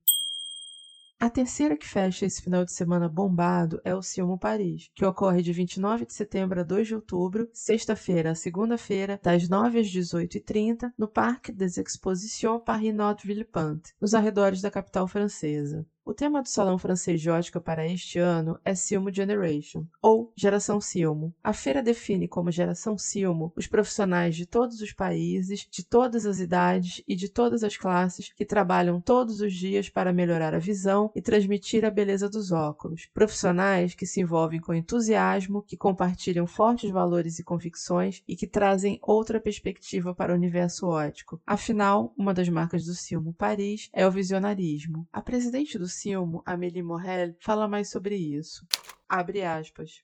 A 1.19 1.29
terceira 1.29 1.75
que 1.75 1.87
fecha 1.87 2.25
esse 2.25 2.41
final 2.41 2.63
de 2.63 2.71
semana 2.71 3.09
bombado 3.09 3.79
é 3.83 3.95
o 3.95 4.03
Silmo 4.03 4.37
Paris, 4.37 4.91
que 4.93 5.05
ocorre 5.05 5.41
de 5.41 5.51
29 5.51 6.05
de 6.05 6.13
setembro 6.13 6.59
a 6.59 6.63
2 6.63 6.87
de 6.87 6.95
outubro, 6.95 7.49
sexta-feira 7.53 8.31
a 8.31 8.35
segunda-feira, 8.35 9.19
das 9.23 9.49
9 9.49 9.79
às 9.79 9.87
18h30, 9.87 10.91
no 10.97 11.07
Parque 11.07 11.51
des 11.51 11.77
Expositions 11.77 12.61
Paris-Notre-Villepinte, 12.63 13.93
nos 13.99 14.13
arredores 14.13 14.61
da 14.61 14.69
capital 14.69 15.07
francesa. 15.07 15.85
O 16.07 16.13
tema 16.13 16.41
do 16.41 16.47
Salão 16.47 16.77
Francês 16.77 17.19
de 17.19 17.29
Ótica 17.29 17.59
para 17.59 17.85
este 17.85 18.17
ano 18.17 18.57
é 18.63 18.73
Silmo 18.73 19.13
Generation, 19.13 19.85
ou 20.01 20.31
Geração 20.37 20.79
Silmo. 20.79 21.35
A 21.43 21.51
feira 21.51 21.83
define 21.83 22.29
como 22.29 22.49
Geração 22.49 22.97
Silmo 22.97 23.51
os 23.57 23.67
profissionais 23.67 24.33
de 24.33 24.45
todos 24.45 24.79
os 24.79 24.93
países, 24.93 25.67
de 25.69 25.83
todas 25.83 26.25
as 26.25 26.39
idades 26.39 27.03
e 27.05 27.13
de 27.13 27.27
todas 27.27 27.61
as 27.61 27.75
classes 27.75 28.31
que 28.33 28.45
trabalham 28.45 29.01
todos 29.01 29.41
os 29.41 29.53
dias 29.53 29.89
para 29.89 30.13
melhorar 30.13 30.53
a 30.53 30.59
visão 30.59 31.11
e 31.13 31.21
transmitir 31.21 31.83
a 31.83 31.91
beleza 31.91 32.29
dos 32.29 32.53
óculos. 32.53 33.09
Profissionais 33.13 33.93
que 33.93 34.05
se 34.05 34.21
envolvem 34.21 34.61
com 34.61 34.73
entusiasmo, 34.73 35.61
que 35.61 35.75
compartilham 35.75 36.47
fortes 36.47 36.89
valores 36.89 37.37
e 37.37 37.43
convicções 37.43 38.23
e 38.25 38.33
que 38.33 38.47
trazem 38.47 38.97
outra 39.01 39.41
perspectiva 39.41 40.15
para 40.15 40.31
o 40.31 40.37
universo 40.37 40.87
ótico. 40.87 41.41
Afinal, 41.45 42.13
uma 42.17 42.33
das 42.33 42.47
marcas 42.47 42.85
do 42.85 42.95
Silmo 42.95 43.33
Paris 43.33 43.89
é 43.91 44.07
o 44.07 44.11
visionarismo. 44.11 45.05
A 45.11 45.21
presidente 45.21 45.77
do 45.77 45.96
Silmo, 45.97 46.43
Amélie 46.45 46.83
Morel, 46.83 47.35
fala 47.39 47.67
mais 47.67 47.89
sobre 47.89 48.15
isso. 48.15 48.65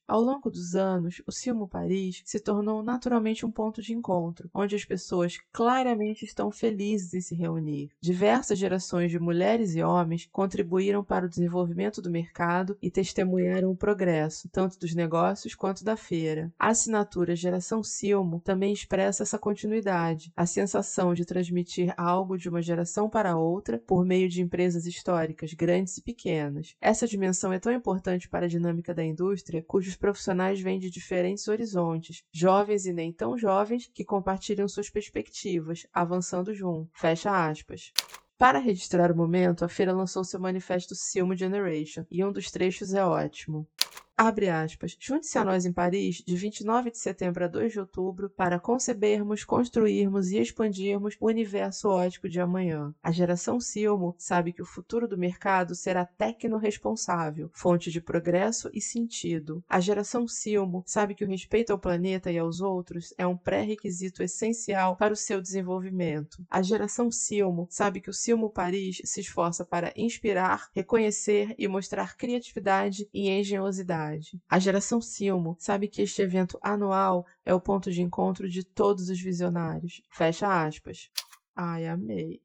Ao 0.07 0.21
longo 0.21 0.49
dos 0.49 0.75
anos, 0.75 1.21
o 1.27 1.31
Silmo 1.31 1.67
Paris 1.67 2.21
se 2.25 2.39
tornou 2.39 2.81
naturalmente 2.81 3.45
um 3.45 3.51
ponto 3.51 3.81
de 3.81 3.93
encontro, 3.93 4.49
onde 4.53 4.75
as 4.75 4.85
pessoas 4.85 5.37
claramente 5.51 6.23
estão 6.23 6.49
felizes 6.51 7.13
em 7.13 7.21
se 7.21 7.35
reunir. 7.35 7.89
Diversas 8.01 8.57
gerações 8.57 9.11
de 9.11 9.19
mulheres 9.19 9.75
e 9.75 9.83
homens 9.83 10.27
contribuíram 10.31 11.03
para 11.03 11.25
o 11.25 11.29
desenvolvimento 11.29 12.01
do 12.01 12.09
mercado 12.09 12.77
e 12.81 12.89
testemunharam 12.89 13.71
o 13.71 13.75
progresso, 13.75 14.47
tanto 14.49 14.79
dos 14.79 14.95
negócios 14.95 15.53
quanto 15.53 15.83
da 15.83 15.97
feira. 15.97 16.51
A 16.57 16.69
assinatura 16.69 17.35
Geração 17.35 17.83
Silmo 17.83 18.39
também 18.39 18.71
expressa 18.71 19.23
essa 19.23 19.37
continuidade, 19.37 20.31
a 20.35 20.45
sensação 20.45 21.13
de 21.13 21.25
transmitir 21.25 21.93
algo 21.97 22.37
de 22.37 22.47
uma 22.47 22.61
geração 22.61 23.09
para 23.09 23.37
outra 23.37 23.81
por 23.85 24.05
meio 24.05 24.29
de 24.29 24.41
empresas 24.41 24.85
históricas 24.85 25.53
grandes 25.53 25.97
e 25.97 26.01
pequenas. 26.01 26.75
Essa 26.79 27.07
dimensão 27.07 27.51
é 27.51 27.59
tão 27.59 27.73
importante 27.73 28.29
para 28.29 28.45
a 28.45 28.49
dinâmica 28.49 28.92
da 28.93 29.03
indústria 29.03 29.63
cujos 29.67 29.95
profissionais 29.95 30.61
vêm 30.61 30.79
de 30.79 30.89
diferentes 30.89 31.47
horizontes, 31.47 32.23
jovens 32.31 32.85
e 32.85 32.93
nem 32.93 33.11
tão 33.11 33.37
jovens, 33.37 33.89
que 33.93 34.05
compartilham 34.05 34.67
suas 34.67 34.89
perspectivas, 34.89 35.87
avançando 35.93 36.53
junto. 36.53 36.89
Fecha 36.93 37.47
aspas. 37.47 37.91
Para 38.37 38.59
registrar 38.59 39.11
o 39.11 39.15
momento, 39.15 39.63
a 39.63 39.69
feira 39.69 39.93
lançou 39.93 40.23
seu 40.23 40.39
manifesto 40.39 40.95
Silmo 40.95 41.35
Generation, 41.35 42.03
e 42.11 42.23
um 42.23 42.31
dos 42.31 42.51
trechos 42.51 42.93
é 42.93 43.05
ótimo. 43.05 43.67
Abre 44.15 44.47
aspas. 44.47 44.95
Junte-se 44.99 45.39
a 45.39 45.43
nós 45.43 45.65
em 45.65 45.73
Paris 45.73 46.17
de 46.17 46.35
29 46.35 46.91
de 46.91 46.99
setembro 46.99 47.43
a 47.43 47.47
2 47.47 47.71
de 47.71 47.79
outubro 47.79 48.29
para 48.29 48.59
concebermos, 48.59 49.43
construirmos 49.43 50.29
e 50.29 50.37
expandirmos 50.37 51.17
o 51.19 51.25
universo 51.25 51.89
ótico 51.89 52.29
de 52.29 52.39
amanhã. 52.39 52.93
A 53.01 53.11
geração 53.11 53.59
Silmo 53.59 54.13
sabe 54.19 54.53
que 54.53 54.61
o 54.61 54.67
futuro 54.67 55.07
do 55.07 55.17
mercado 55.17 55.73
será 55.73 56.05
tecno-responsável, 56.05 57.49
fonte 57.53 57.89
de 57.89 57.99
progresso 57.99 58.69
e 58.71 58.79
sentido. 58.79 59.63
A 59.67 59.79
geração 59.79 60.27
Silmo 60.27 60.83
sabe 60.85 61.15
que 61.15 61.25
o 61.25 61.27
respeito 61.27 61.73
ao 61.73 61.79
planeta 61.79 62.31
e 62.31 62.37
aos 62.37 62.61
outros 62.61 63.15
é 63.17 63.25
um 63.25 63.35
pré-requisito 63.35 64.21
essencial 64.21 64.95
para 64.95 65.13
o 65.13 65.17
seu 65.17 65.41
desenvolvimento. 65.41 66.37
A 66.51 66.61
geração 66.61 67.09
Silmo 67.09 67.65
sabe 67.67 67.99
que 67.99 68.11
o 68.11 68.13
Silmo 68.13 68.51
Paris 68.51 69.01
se 69.05 69.21
esforça 69.21 69.65
para 69.65 69.91
inspirar, 69.95 70.69
reconhecer 70.71 71.55
e 71.57 71.67
mostrar 71.67 72.15
criatividade 72.15 73.09
e 73.11 73.27
engenhosidade 73.27 74.02
a 74.49 74.59
geração 74.59 75.01
Silmo 75.01 75.55
sabe 75.59 75.87
que 75.87 76.01
este 76.01 76.21
evento 76.21 76.57
anual 76.61 77.25
é 77.45 77.53
o 77.53 77.61
ponto 77.61 77.91
de 77.91 78.01
encontro 78.01 78.49
de 78.49 78.63
todos 78.63 79.09
os 79.09 79.19
visionários. 79.19 80.01
Fecha 80.11 80.65
aspas. 80.65 81.09
Ai, 81.55 81.87
amei. 81.87 82.41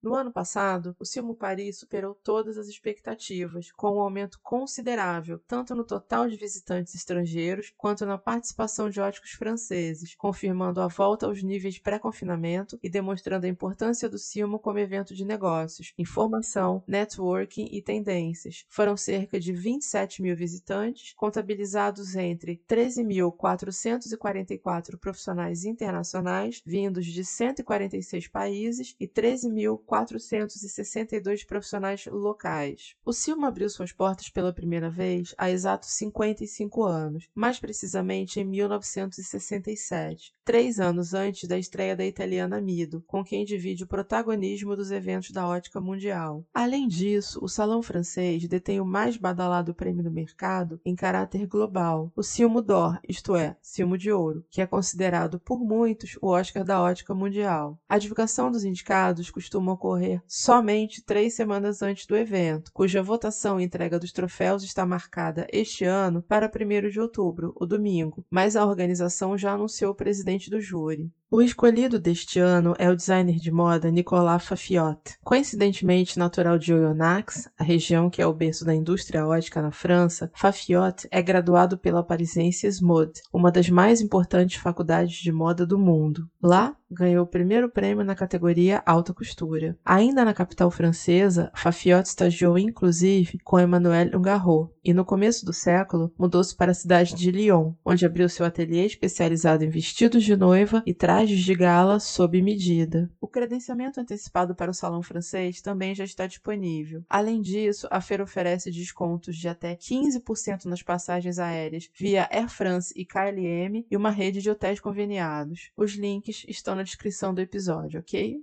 No 0.00 0.14
ano 0.14 0.30
passado, 0.30 0.94
o 1.00 1.04
Silmo 1.04 1.34
Paris 1.34 1.80
superou 1.80 2.14
todas 2.14 2.56
as 2.56 2.68
expectativas, 2.68 3.72
com 3.72 3.96
um 3.96 4.00
aumento 4.00 4.38
considerável 4.40 5.40
tanto 5.40 5.74
no 5.74 5.82
total 5.82 6.28
de 6.28 6.36
visitantes 6.36 6.94
estrangeiros 6.94 7.72
quanto 7.76 8.06
na 8.06 8.16
participação 8.16 8.88
de 8.88 9.00
óticos 9.00 9.32
franceses, 9.32 10.14
confirmando 10.14 10.80
a 10.80 10.86
volta 10.86 11.26
aos 11.26 11.42
níveis 11.42 11.80
pré-confinamento 11.80 12.78
e 12.80 12.88
demonstrando 12.88 13.46
a 13.46 13.48
importância 13.48 14.08
do 14.08 14.18
Silmo 14.18 14.60
como 14.60 14.78
evento 14.78 15.16
de 15.16 15.24
negócios, 15.24 15.92
informação, 15.98 16.80
networking 16.86 17.66
e 17.72 17.82
tendências. 17.82 18.64
Foram 18.68 18.96
cerca 18.96 19.40
de 19.40 19.52
27 19.52 20.22
mil 20.22 20.36
visitantes, 20.36 21.12
contabilizados 21.14 22.14
entre 22.14 22.62
13.444 22.68 24.96
profissionais 24.96 25.64
internacionais 25.64 26.62
vindos 26.64 27.04
de 27.04 27.24
146 27.24 28.28
países 28.28 28.94
e 29.00 29.08
13 29.08 29.50
mil 29.50 29.87
462 29.88 31.44
profissionais 31.44 32.04
locais. 32.04 32.94
O 33.06 33.12
Silma 33.12 33.48
abriu 33.48 33.70
suas 33.70 33.90
portas 33.90 34.28
pela 34.28 34.52
primeira 34.52 34.90
vez 34.90 35.34
há 35.38 35.50
exatos 35.50 35.88
55 35.92 36.84
anos, 36.84 37.26
mais 37.34 37.58
precisamente 37.58 38.38
em 38.38 38.44
1967, 38.44 40.34
três 40.44 40.78
anos 40.78 41.14
antes 41.14 41.48
da 41.48 41.58
estreia 41.58 41.96
da 41.96 42.04
italiana 42.04 42.60
Mido, 42.60 43.02
com 43.06 43.24
quem 43.24 43.46
divide 43.46 43.84
o 43.84 43.86
protagonismo 43.86 44.76
dos 44.76 44.90
eventos 44.90 45.30
da 45.30 45.48
ótica 45.48 45.80
mundial. 45.80 46.44
Além 46.52 46.86
disso, 46.86 47.38
o 47.42 47.48
salão 47.48 47.80
francês 47.82 48.46
detém 48.46 48.80
o 48.80 48.84
mais 48.84 49.16
badalado 49.16 49.74
prêmio 49.74 50.04
do 50.04 50.10
mercado 50.10 50.78
em 50.84 50.94
caráter 50.94 51.46
global, 51.46 52.12
o 52.14 52.22
Silmo 52.22 52.60
d'Or, 52.60 53.00
isto 53.08 53.34
é, 53.34 53.56
Silmo 53.62 53.96
de 53.96 54.12
Ouro, 54.12 54.44
que 54.50 54.60
é 54.60 54.66
considerado 54.66 55.40
por 55.40 55.58
muitos 55.60 56.18
o 56.20 56.28
Oscar 56.28 56.62
da 56.62 56.82
ótica 56.82 57.14
mundial. 57.14 57.80
A 57.88 57.96
divulgação 57.96 58.52
dos 58.52 58.64
indicados 58.64 59.30
costuma 59.30 59.77
ocorrer 59.78 60.20
somente 60.26 61.02
três 61.02 61.34
semanas 61.34 61.80
antes 61.80 62.04
do 62.06 62.16
evento, 62.16 62.72
cuja 62.74 63.02
votação 63.02 63.60
e 63.60 63.64
entrega 63.64 63.98
dos 63.98 64.12
troféus 64.12 64.64
está 64.64 64.84
marcada 64.84 65.46
este 65.52 65.84
ano 65.84 66.20
para 66.20 66.50
1 66.50 66.90
de 66.90 67.00
outubro, 67.00 67.52
o 67.56 67.64
domingo, 67.64 68.24
mas 68.28 68.56
a 68.56 68.66
organização 68.66 69.38
já 69.38 69.52
anunciou 69.52 69.92
o 69.92 69.94
presidente 69.94 70.50
do 70.50 70.60
júri. 70.60 71.10
O 71.30 71.42
escolhido 71.42 71.98
deste 71.98 72.38
ano 72.38 72.74
é 72.78 72.88
o 72.88 72.96
designer 72.96 73.36
de 73.36 73.50
moda 73.50 73.90
Nicolas 73.90 74.46
Fafiot. 74.46 75.18
Coincidentemente 75.22 76.18
natural 76.18 76.58
de 76.58 76.72
Oyonnax, 76.72 77.50
a 77.58 77.62
região 77.62 78.08
que 78.08 78.22
é 78.22 78.26
o 78.26 78.32
berço 78.32 78.64
da 78.64 78.74
indústria 78.74 79.26
ótica 79.26 79.60
na 79.60 79.70
França, 79.70 80.30
Fafiot 80.34 81.06
é 81.10 81.20
graduado 81.20 81.76
pela 81.76 82.02
Parisiennes 82.02 82.80
Mode, 82.80 83.20
uma 83.30 83.52
das 83.52 83.68
mais 83.68 84.00
importantes 84.00 84.58
faculdades 84.58 85.16
de 85.16 85.30
moda 85.30 85.66
do 85.66 85.78
mundo. 85.78 86.26
Lá, 86.42 86.74
ganhou 86.90 87.24
o 87.24 87.28
primeiro 87.28 87.68
prêmio 87.68 88.02
na 88.02 88.14
categoria 88.14 88.82
alta 88.86 89.12
costura. 89.12 89.76
Ainda 89.84 90.24
na 90.24 90.32
capital 90.32 90.70
francesa, 90.70 91.50
Fafiot 91.54 92.08
estagiou 92.08 92.58
inclusive 92.58 93.38
com 93.44 93.60
Emmanuel 93.60 94.16
Ungaro 94.16 94.72
e 94.82 94.94
no 94.94 95.04
começo 95.04 95.44
do 95.44 95.52
século 95.52 96.10
mudou-se 96.18 96.56
para 96.56 96.70
a 96.70 96.74
cidade 96.74 97.14
de 97.14 97.30
Lyon, 97.30 97.74
onde 97.84 98.06
abriu 98.06 98.26
seu 98.30 98.46
ateliê 98.46 98.86
especializado 98.86 99.62
em 99.62 99.68
vestidos 99.68 100.24
de 100.24 100.34
noiva 100.34 100.82
e 100.86 100.94
trajes 100.94 101.17
de 101.26 101.54
gala 101.54 101.98
sob 101.98 102.40
medida. 102.40 103.10
O 103.20 103.26
credenciamento 103.26 104.00
antecipado 104.00 104.54
para 104.54 104.70
o 104.70 104.74
salão 104.74 105.02
francês 105.02 105.60
também 105.60 105.94
já 105.94 106.04
está 106.04 106.26
disponível. 106.26 107.02
Além 107.08 107.40
disso, 107.40 107.88
a 107.90 108.00
feira 108.00 108.22
oferece 108.22 108.70
descontos 108.70 109.36
de 109.36 109.48
até 109.48 109.74
15% 109.74 110.66
nas 110.66 110.82
passagens 110.82 111.38
aéreas 111.38 111.88
via 111.94 112.28
Air 112.30 112.48
France 112.48 112.92
e 112.96 113.04
KLM 113.04 113.86
e 113.90 113.96
uma 113.96 114.10
rede 114.10 114.40
de 114.40 114.50
hotéis 114.50 114.80
conveniados. 114.80 115.70
Os 115.76 115.92
links 115.94 116.44
estão 116.46 116.74
na 116.74 116.82
descrição 116.82 117.34
do 117.34 117.40
episódio, 117.40 118.00
ok? 118.00 118.36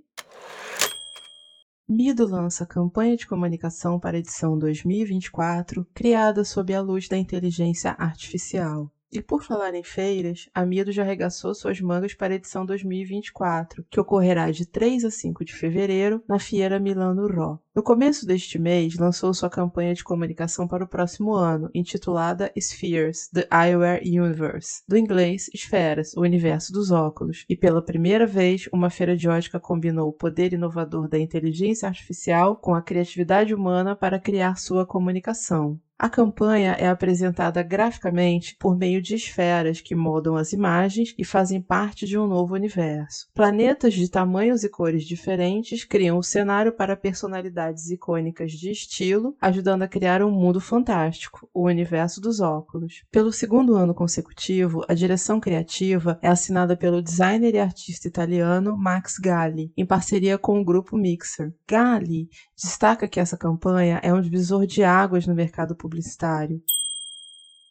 Mido 1.88 2.26
lança 2.26 2.66
campanha 2.66 3.16
de 3.16 3.26
comunicação 3.26 4.00
para 4.00 4.16
a 4.16 4.18
edição 4.18 4.58
2024, 4.58 5.86
criada 5.94 6.44
sob 6.44 6.74
a 6.74 6.80
luz 6.80 7.06
da 7.08 7.16
inteligência 7.16 7.92
artificial. 7.92 8.90
E 9.12 9.22
por 9.22 9.42
falar 9.42 9.72
em 9.74 9.84
feiras, 9.84 10.48
a 10.52 10.66
Mido 10.66 10.90
já 10.90 11.02
arregaçou 11.02 11.54
suas 11.54 11.80
mangas 11.80 12.12
para 12.12 12.34
a 12.34 12.36
edição 12.36 12.66
2024, 12.66 13.84
que 13.88 14.00
ocorrerá 14.00 14.50
de 14.50 14.66
3 14.66 15.04
a 15.04 15.10
5 15.10 15.44
de 15.44 15.54
fevereiro 15.54 16.22
na 16.28 16.40
Fiera 16.40 16.80
Milano 16.80 17.28
Raw. 17.28 17.60
No 17.74 17.82
começo 17.82 18.26
deste 18.26 18.58
mês, 18.58 18.96
lançou 18.96 19.32
sua 19.32 19.48
campanha 19.48 19.94
de 19.94 20.02
comunicação 20.02 20.66
para 20.66 20.82
o 20.82 20.88
próximo 20.88 21.34
ano, 21.34 21.70
intitulada 21.72 22.52
Spheres, 22.58 23.28
The 23.28 23.46
Eyewear 23.52 24.00
Universe, 24.02 24.82
do 24.88 24.96
inglês 24.96 25.48
Esferas, 25.54 26.12
o 26.16 26.22
universo 26.22 26.72
dos 26.72 26.90
óculos, 26.90 27.44
e 27.48 27.54
pela 27.54 27.84
primeira 27.84 28.26
vez, 28.26 28.68
uma 28.72 28.90
feira 28.90 29.16
de 29.16 29.28
ótica 29.28 29.60
combinou 29.60 30.08
o 30.08 30.12
poder 30.12 30.52
inovador 30.52 31.08
da 31.08 31.18
inteligência 31.18 31.86
artificial 31.86 32.56
com 32.56 32.74
a 32.74 32.82
criatividade 32.82 33.54
humana 33.54 33.94
para 33.94 34.18
criar 34.18 34.56
sua 34.56 34.84
comunicação. 34.84 35.78
A 35.98 36.10
campanha 36.10 36.72
é 36.72 36.88
apresentada 36.88 37.62
graficamente 37.62 38.54
por 38.60 38.76
meio 38.76 39.00
de 39.00 39.14
esferas 39.14 39.80
que 39.80 39.94
moldam 39.94 40.36
as 40.36 40.52
imagens 40.52 41.14
e 41.16 41.24
fazem 41.24 41.58
parte 41.58 42.04
de 42.04 42.18
um 42.18 42.26
novo 42.26 42.54
universo. 42.54 43.26
Planetas 43.34 43.94
de 43.94 44.10
tamanhos 44.10 44.62
e 44.62 44.68
cores 44.68 45.04
diferentes 45.04 45.84
criam 45.84 46.18
o 46.18 46.22
cenário 46.22 46.70
para 46.70 46.94
personalidades 46.94 47.88
icônicas 47.88 48.52
de 48.52 48.70
estilo, 48.70 49.34
ajudando 49.40 49.84
a 49.84 49.88
criar 49.88 50.22
um 50.22 50.30
mundo 50.30 50.60
fantástico, 50.60 51.48
o 51.54 51.64
universo 51.64 52.20
dos 52.20 52.40
óculos. 52.40 53.02
Pelo 53.10 53.32
segundo 53.32 53.74
ano 53.74 53.94
consecutivo, 53.94 54.84
a 54.86 54.92
direção 54.92 55.40
criativa 55.40 56.18
é 56.20 56.28
assinada 56.28 56.76
pelo 56.76 57.00
designer 57.00 57.54
e 57.54 57.58
artista 57.58 58.06
italiano 58.06 58.76
Max 58.76 59.14
Galli, 59.18 59.72
em 59.74 59.86
parceria 59.86 60.36
com 60.36 60.60
o 60.60 60.64
grupo 60.64 60.94
Mixer. 60.94 61.54
Galli 61.66 62.28
destaca 62.56 63.06
que 63.06 63.20
essa 63.20 63.36
campanha 63.36 64.00
é 64.02 64.12
um 64.12 64.20
divisor 64.20 64.66
de 64.66 64.82
águas 64.82 65.26
no 65.26 65.34
mercado 65.34 65.76
publicitário. 65.76 66.60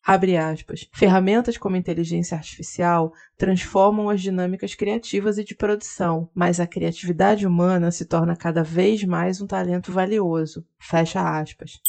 Abre 0.06 0.38
aspas. 0.38 0.88
Ferramentas 0.93 1.58
como 1.58 1.76
inteligência 1.76 2.38
artificial 2.38 3.12
transformam 3.39 4.08
as 4.08 4.21
dinâmicas 4.21 4.76
criativas 4.76 5.39
e 5.39 5.43
de 5.43 5.56
produção, 5.56 6.30
mas 6.36 6.60
a 6.60 6.67
criatividade 6.67 7.48
humana 7.48 7.89
se 7.89 8.06
torna 8.06 8.36
cada 8.36 8.63
vez 8.63 9.04
mais 9.04 9.41
um 9.41 9.48
talento 9.48 9.91
valioso. 9.91 10.63
Fecha 10.80 11.39
aspas. 11.39 11.80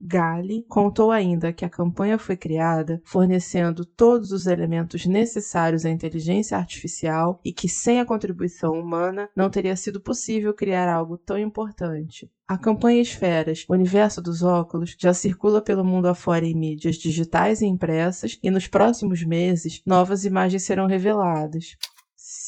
Gali 0.00 0.64
contou 0.68 1.10
ainda 1.10 1.52
que 1.52 1.64
a 1.64 1.68
campanha 1.68 2.18
foi 2.18 2.36
criada 2.36 3.02
fornecendo 3.04 3.84
todos 3.84 4.30
os 4.30 4.46
elementos 4.46 5.04
necessários 5.06 5.84
à 5.84 5.90
inteligência 5.90 6.56
artificial 6.56 7.40
e 7.44 7.52
que 7.52 7.68
sem 7.68 7.98
a 7.98 8.04
contribuição 8.04 8.72
humana 8.72 9.28
não 9.34 9.50
teria 9.50 9.74
sido 9.74 10.00
possível 10.00 10.54
criar 10.54 10.88
algo 10.88 11.18
tão 11.18 11.36
importante. 11.36 12.30
A 12.46 12.56
campanha 12.56 13.02
Esferas, 13.02 13.66
o 13.68 13.74
universo 13.74 14.22
dos 14.22 14.42
óculos, 14.42 14.96
já 14.98 15.12
circula 15.12 15.60
pelo 15.60 15.84
mundo 15.84 16.06
afora 16.06 16.46
em 16.46 16.54
mídias 16.54 16.96
digitais 16.96 17.60
e 17.60 17.66
impressas, 17.66 18.38
e 18.42 18.50
nos 18.50 18.66
próximos 18.66 19.22
meses 19.22 19.82
novas 19.84 20.24
imagens 20.24 20.62
serão 20.62 20.86
reveladas. 20.86 21.76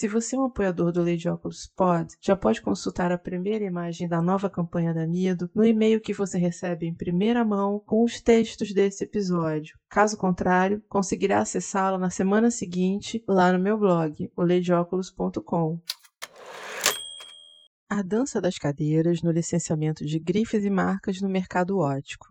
Se 0.01 0.09
você 0.09 0.35
é 0.35 0.39
um 0.39 0.47
apoiador 0.47 0.93
do 0.93 1.05
Lady 1.05 1.29
Óculos 1.29 1.71
Pod, 1.77 2.17
já 2.23 2.35
pode 2.35 2.63
consultar 2.63 3.13
a 3.13 3.19
primeira 3.19 3.67
imagem 3.67 4.09
da 4.09 4.23
nova 4.23 4.49
campanha 4.49 4.95
da 4.95 5.05
Nido 5.05 5.51
no 5.55 5.63
e-mail 5.63 6.01
que 6.01 6.15
você 6.15 6.39
recebe 6.39 6.87
em 6.87 6.95
primeira 6.95 7.45
mão 7.45 7.79
com 7.79 8.03
os 8.03 8.19
textos 8.19 8.73
desse 8.73 9.05
episódio. 9.05 9.79
Caso 9.91 10.17
contrário, 10.17 10.83
conseguirá 10.89 11.41
acessá-la 11.41 11.99
na 11.99 12.09
semana 12.09 12.51
seguinte 12.51 13.23
lá 13.29 13.53
no 13.53 13.59
meu 13.59 13.77
blog, 13.77 14.33
o 14.35 14.43
A 17.91 18.01
dança 18.01 18.41
das 18.41 18.57
cadeiras 18.57 19.21
no 19.21 19.31
licenciamento 19.31 20.07
de 20.07 20.19
grifes 20.19 20.65
e 20.65 20.71
marcas 20.71 21.21
no 21.21 21.29
mercado 21.29 21.77
ótico. 21.77 22.27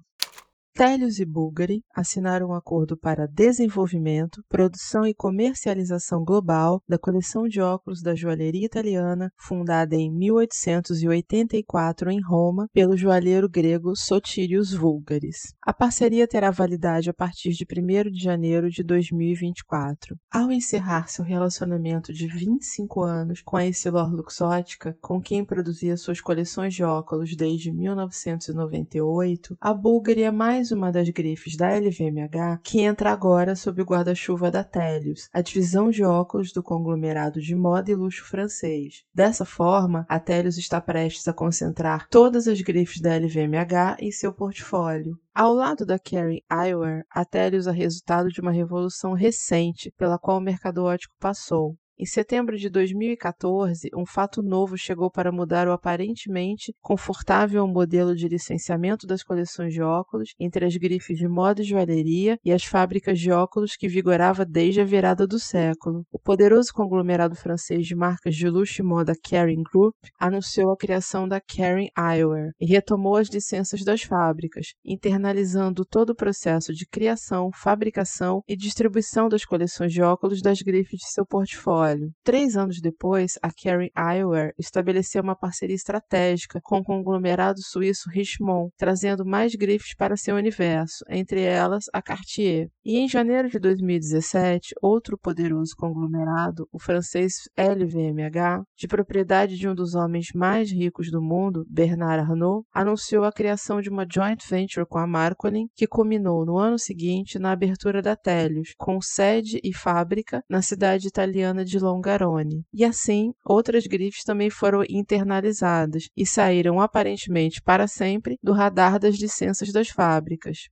Télios 0.74 1.20
e 1.20 1.26
Bulgari 1.26 1.84
assinaram 1.94 2.50
um 2.50 2.54
acordo 2.54 2.96
para 2.96 3.28
desenvolvimento, 3.28 4.42
produção 4.48 5.06
e 5.06 5.14
comercialização 5.14 6.24
global 6.24 6.82
da 6.88 6.98
coleção 6.98 7.50
de 7.50 7.60
óculos 7.60 8.02
da 8.02 8.16
joalheria 8.16 8.66
italiana, 8.66 9.30
fundada 9.38 9.96
em 9.96 10.10
1884 10.10 12.12
em 12.12 12.22
Roma 12.22 12.70
pelo 12.72 12.96
joalheiro 12.96 13.50
grego 13.50 13.94
Sotirius 13.94 14.74
Vulgaris. 14.74 15.54
A 15.62 15.74
parceria 15.74 16.26
terá 16.26 16.50
validade 16.50 17.10
a 17.10 17.14
partir 17.14 17.50
de 17.50 17.66
1 17.66 18.10
de 18.10 18.24
janeiro 18.24 18.70
de 18.70 18.82
2024. 18.82 20.18
Ao 20.32 20.50
encerrar 20.50 21.10
seu 21.10 21.26
relacionamento 21.26 22.14
de 22.14 22.26
25 22.28 23.04
anos 23.04 23.42
com 23.42 23.58
a 23.58 23.66
Essilor 23.66 24.10
Luxótica, 24.14 24.98
com 25.02 25.22
quem 25.22 25.44
produzia 25.44 25.98
suas 25.98 26.22
coleções 26.22 26.74
de 26.74 26.84
óculos 26.84 27.36
desde 27.36 27.70
1998, 27.70 29.58
a 29.60 29.74
Bulgari 29.74 30.24
é 30.24 30.32
mais 30.32 30.59
mais 30.60 30.74
uma 30.74 30.92
das 30.92 31.08
grifes 31.08 31.56
da 31.56 31.70
LVMH 31.70 32.60
que 32.62 32.82
entra 32.82 33.14
agora 33.14 33.56
sob 33.56 33.82
o 33.82 33.86
guarda-chuva 33.86 34.52
da 34.52 34.62
Telius, 34.62 35.30
a 35.32 35.40
divisão 35.40 35.90
de 35.90 36.04
óculos 36.04 36.52
do 36.52 36.62
conglomerado 36.62 37.40
de 37.40 37.56
moda 37.56 37.90
e 37.90 37.96
luxo 37.96 38.26
francês. 38.26 39.06
Dessa 39.16 39.46
forma, 39.46 40.06
a 40.10 40.20
Telius 40.20 40.58
está 40.58 40.82
prestes 40.82 41.26
a 41.30 41.34
concentrar 41.34 42.10
todas 42.10 42.46
as 42.46 42.60
grifes 42.60 43.00
da 43.00 43.16
LVMH 43.16 43.96
em 44.00 44.12
seu 44.12 44.34
portfólio. 44.34 45.18
Ao 45.34 45.54
lado 45.54 45.86
da 45.86 45.98
Kering 45.98 46.42
Eyewear, 46.52 47.06
a 47.10 47.24
Telius 47.24 47.66
é 47.66 47.72
resultado 47.72 48.28
de 48.28 48.42
uma 48.42 48.52
revolução 48.52 49.14
recente 49.14 49.94
pela 49.98 50.20
qual 50.20 50.40
o 50.40 50.42
mercado 50.42 50.84
ótico 50.84 51.16
passou. 51.22 51.78
Em 52.02 52.06
setembro 52.06 52.58
de 52.58 52.70
2014, 52.70 53.90
um 53.94 54.06
fato 54.06 54.42
novo 54.42 54.78
chegou 54.78 55.12
para 55.12 55.34
mudar 55.34 55.68
o 55.68 55.74
aparentemente 55.74 56.74
confortável 56.82 57.68
modelo 57.68 58.16
de 58.16 58.26
licenciamento 58.30 59.06
das 59.06 59.22
coleções 59.22 59.74
de 59.74 59.82
óculos 59.82 60.30
entre 60.40 60.66
as 60.66 60.74
grifes 60.78 61.18
de 61.18 61.28
moda 61.28 61.62
e 61.62 61.66
joalheria 61.66 62.40
e 62.42 62.54
as 62.54 62.64
fábricas 62.64 63.20
de 63.20 63.30
óculos 63.34 63.76
que 63.76 63.90
vigorava 63.90 64.46
desde 64.46 64.80
a 64.80 64.86
virada 64.86 65.28
do 65.28 65.38
século. 65.38 66.06
O 66.10 66.18
poderoso 66.18 66.72
conglomerado 66.74 67.36
francês 67.36 67.86
de 67.86 67.98
marcas 67.98 68.34
de 68.34 68.48
luxo 68.48 68.82
e 68.82 68.86
moda 68.86 69.12
Kering 69.22 69.64
Group 69.70 69.94
anunciou 70.18 70.72
a 70.72 70.78
criação 70.78 71.28
da 71.28 71.42
Kering 71.42 71.90
Eyewear 71.98 72.52
e 72.62 72.66
retomou 72.66 73.18
as 73.18 73.28
licenças 73.28 73.84
das 73.84 74.04
fábricas, 74.04 74.68
internalizando 74.86 75.84
todo 75.84 76.12
o 76.12 76.16
processo 76.16 76.74
de 76.74 76.88
criação, 76.88 77.50
fabricação 77.54 78.42
e 78.48 78.56
distribuição 78.56 79.28
das 79.28 79.44
coleções 79.44 79.92
de 79.92 80.02
óculos 80.02 80.42
das 80.42 80.62
grifes 80.62 81.00
de 81.02 81.12
seu 81.12 81.26
portfólio. 81.26 81.89
Três 82.24 82.56
anos 82.56 82.82
depois, 82.82 83.34
a 83.42 83.52
Kering 83.52 83.92
Eyewear 83.98 84.54
estabeleceu 84.58 85.22
uma 85.22 85.36
parceria 85.36 85.76
estratégica 85.76 86.60
com 86.64 86.80
o 86.80 86.84
conglomerado 86.84 87.62
suíço 87.62 88.10
Richemont, 88.10 88.72
trazendo 88.78 89.26
mais 89.26 89.56
grifes 89.56 89.96
para 89.96 90.18
seu 90.18 90.36
universo, 90.36 91.04
entre 91.10 91.42
elas 91.42 91.86
a 91.94 92.02
Cartier. 92.02 92.70
E 92.84 92.98
em 92.98 93.08
janeiro 93.08 93.50
de 93.50 93.60
2017, 93.60 94.76
outro 94.82 95.18
poderoso 95.18 95.76
conglomerado, 95.78 96.68
o 96.72 96.80
francês 96.80 97.34
LVMH, 97.58 98.64
de 98.78 98.88
propriedade 98.88 99.58
de 99.58 99.68
um 99.68 99.76
dos 99.76 99.96
homens 99.96 100.28
mais 100.34 100.72
ricos 100.72 101.12
do 101.12 101.22
mundo, 101.22 101.66
Bernard 101.70 102.22
Arnault, 102.22 102.66
anunciou 102.74 103.24
a 103.24 103.32
criação 103.32 103.82
de 103.82 103.90
uma 103.90 104.06
joint 104.12 104.44
venture 104.50 104.86
com 104.86 104.98
a 104.98 105.08
Marcolin, 105.08 105.68
que 105.76 105.88
culminou 105.88 106.46
no 106.46 106.58
ano 106.58 106.78
seguinte 106.78 107.40
na 107.40 107.52
abertura 107.52 108.02
da 108.02 108.16
Telius, 108.16 108.74
com 108.78 109.02
sede 109.02 109.60
e 109.64 109.74
fábrica 109.74 110.42
na 110.50 110.62
cidade 110.62 111.08
italiana 111.08 111.64
de 111.64 111.79
Longarone. 111.82 112.64
E 112.74 112.86
assim, 112.86 113.32
outras 113.44 113.86
grifes 113.86 114.24
também 114.24 114.50
foram 114.50 114.84
internalizadas 114.90 116.10
e 116.16 116.26
saíram 116.26 116.80
aparentemente 116.80 117.62
para 117.62 117.88
sempre 117.88 118.38
do 118.42 118.54
radar 118.54 119.00
das 119.00 119.20
licenças 119.20 119.72
das 119.72 119.90
fábricas. 119.90 120.70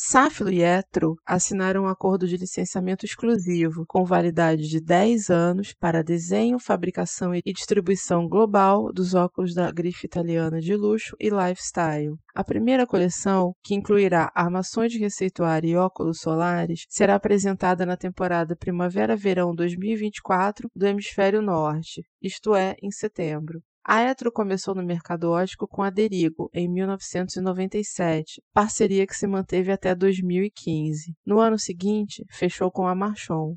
Safilo 0.00 0.52
e 0.52 0.62
Etro 0.62 1.16
assinaram 1.26 1.82
um 1.82 1.88
acordo 1.88 2.28
de 2.28 2.36
licenciamento 2.36 3.04
exclusivo, 3.04 3.84
com 3.88 4.04
validade 4.04 4.68
de 4.68 4.80
10 4.80 5.28
anos, 5.28 5.74
para 5.74 6.04
desenho, 6.04 6.60
fabricação 6.60 7.34
e 7.34 7.42
distribuição 7.42 8.28
global 8.28 8.92
dos 8.92 9.14
óculos 9.14 9.54
da 9.54 9.72
grife 9.72 10.06
italiana 10.06 10.60
de 10.60 10.76
luxo 10.76 11.16
e 11.18 11.28
lifestyle. 11.28 12.14
A 12.32 12.44
primeira 12.44 12.86
coleção, 12.86 13.52
que 13.60 13.74
incluirá 13.74 14.30
armações 14.36 14.92
de 14.92 15.00
receituário 15.00 15.68
e 15.68 15.76
óculos 15.76 16.20
solares, 16.20 16.84
será 16.88 17.16
apresentada 17.16 17.84
na 17.84 17.96
temporada 17.96 18.54
Primavera-Verão 18.54 19.52
2024 19.52 20.70
do 20.76 20.86
Hemisfério 20.86 21.42
Norte, 21.42 22.04
isto 22.22 22.54
é, 22.54 22.76
em 22.80 22.92
setembro. 22.92 23.60
A 23.90 24.02
Etro 24.02 24.30
começou 24.30 24.74
no 24.74 24.82
mercado 24.82 25.30
ótico 25.30 25.66
com 25.66 25.82
a 25.82 25.88
Derigo 25.88 26.50
em 26.52 26.68
1997, 26.68 28.42
parceria 28.52 29.06
que 29.06 29.16
se 29.16 29.26
manteve 29.26 29.72
até 29.72 29.94
2015. 29.94 31.14
No 31.24 31.40
ano 31.40 31.58
seguinte, 31.58 32.22
fechou 32.28 32.70
com 32.70 32.86
a 32.86 32.94
Marchon. 32.94 33.56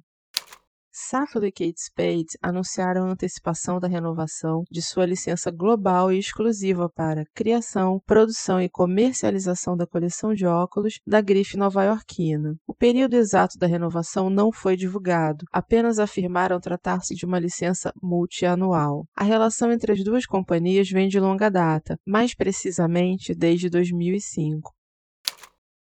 Safilo 1.10 1.46
e 1.46 1.52
Kate 1.52 1.82
Spade 1.82 2.38
anunciaram 2.42 3.06
a 3.06 3.12
antecipação 3.12 3.80
da 3.80 3.88
renovação 3.88 4.64
de 4.70 4.82
sua 4.82 5.06
licença 5.06 5.50
global 5.50 6.12
e 6.12 6.20
exclusiva 6.20 6.88
para 6.90 7.26
criação, 7.34 8.00
produção 8.06 8.62
e 8.62 8.70
comercialização 8.70 9.76
da 9.76 9.88
coleção 9.88 10.34
de 10.34 10.46
óculos 10.46 11.00
da 11.06 11.20
grife 11.20 11.58
nova-iorquina. 11.58 12.56
O 12.68 12.74
período 12.74 13.16
exato 13.16 13.58
da 13.58 13.68
renovação 13.68 14.30
não 14.30 14.52
foi 14.52 14.78
divulgado, 14.78 15.46
apenas 15.52 15.98
afirmaram 15.98 16.60
tratar-se 16.60 17.16
de 17.16 17.26
uma 17.26 17.40
licença 17.40 17.92
multianual. 18.02 19.06
A 19.16 19.24
relação 19.24 19.72
entre 19.72 19.94
as 19.94 20.04
duas 20.04 20.26
companhias 20.26 20.90
vem 20.90 21.08
de 21.08 21.20
longa 21.20 21.50
data, 21.50 21.98
mais 22.06 22.36
precisamente 22.36 23.34
desde 23.34 23.70
2005. 23.70 24.72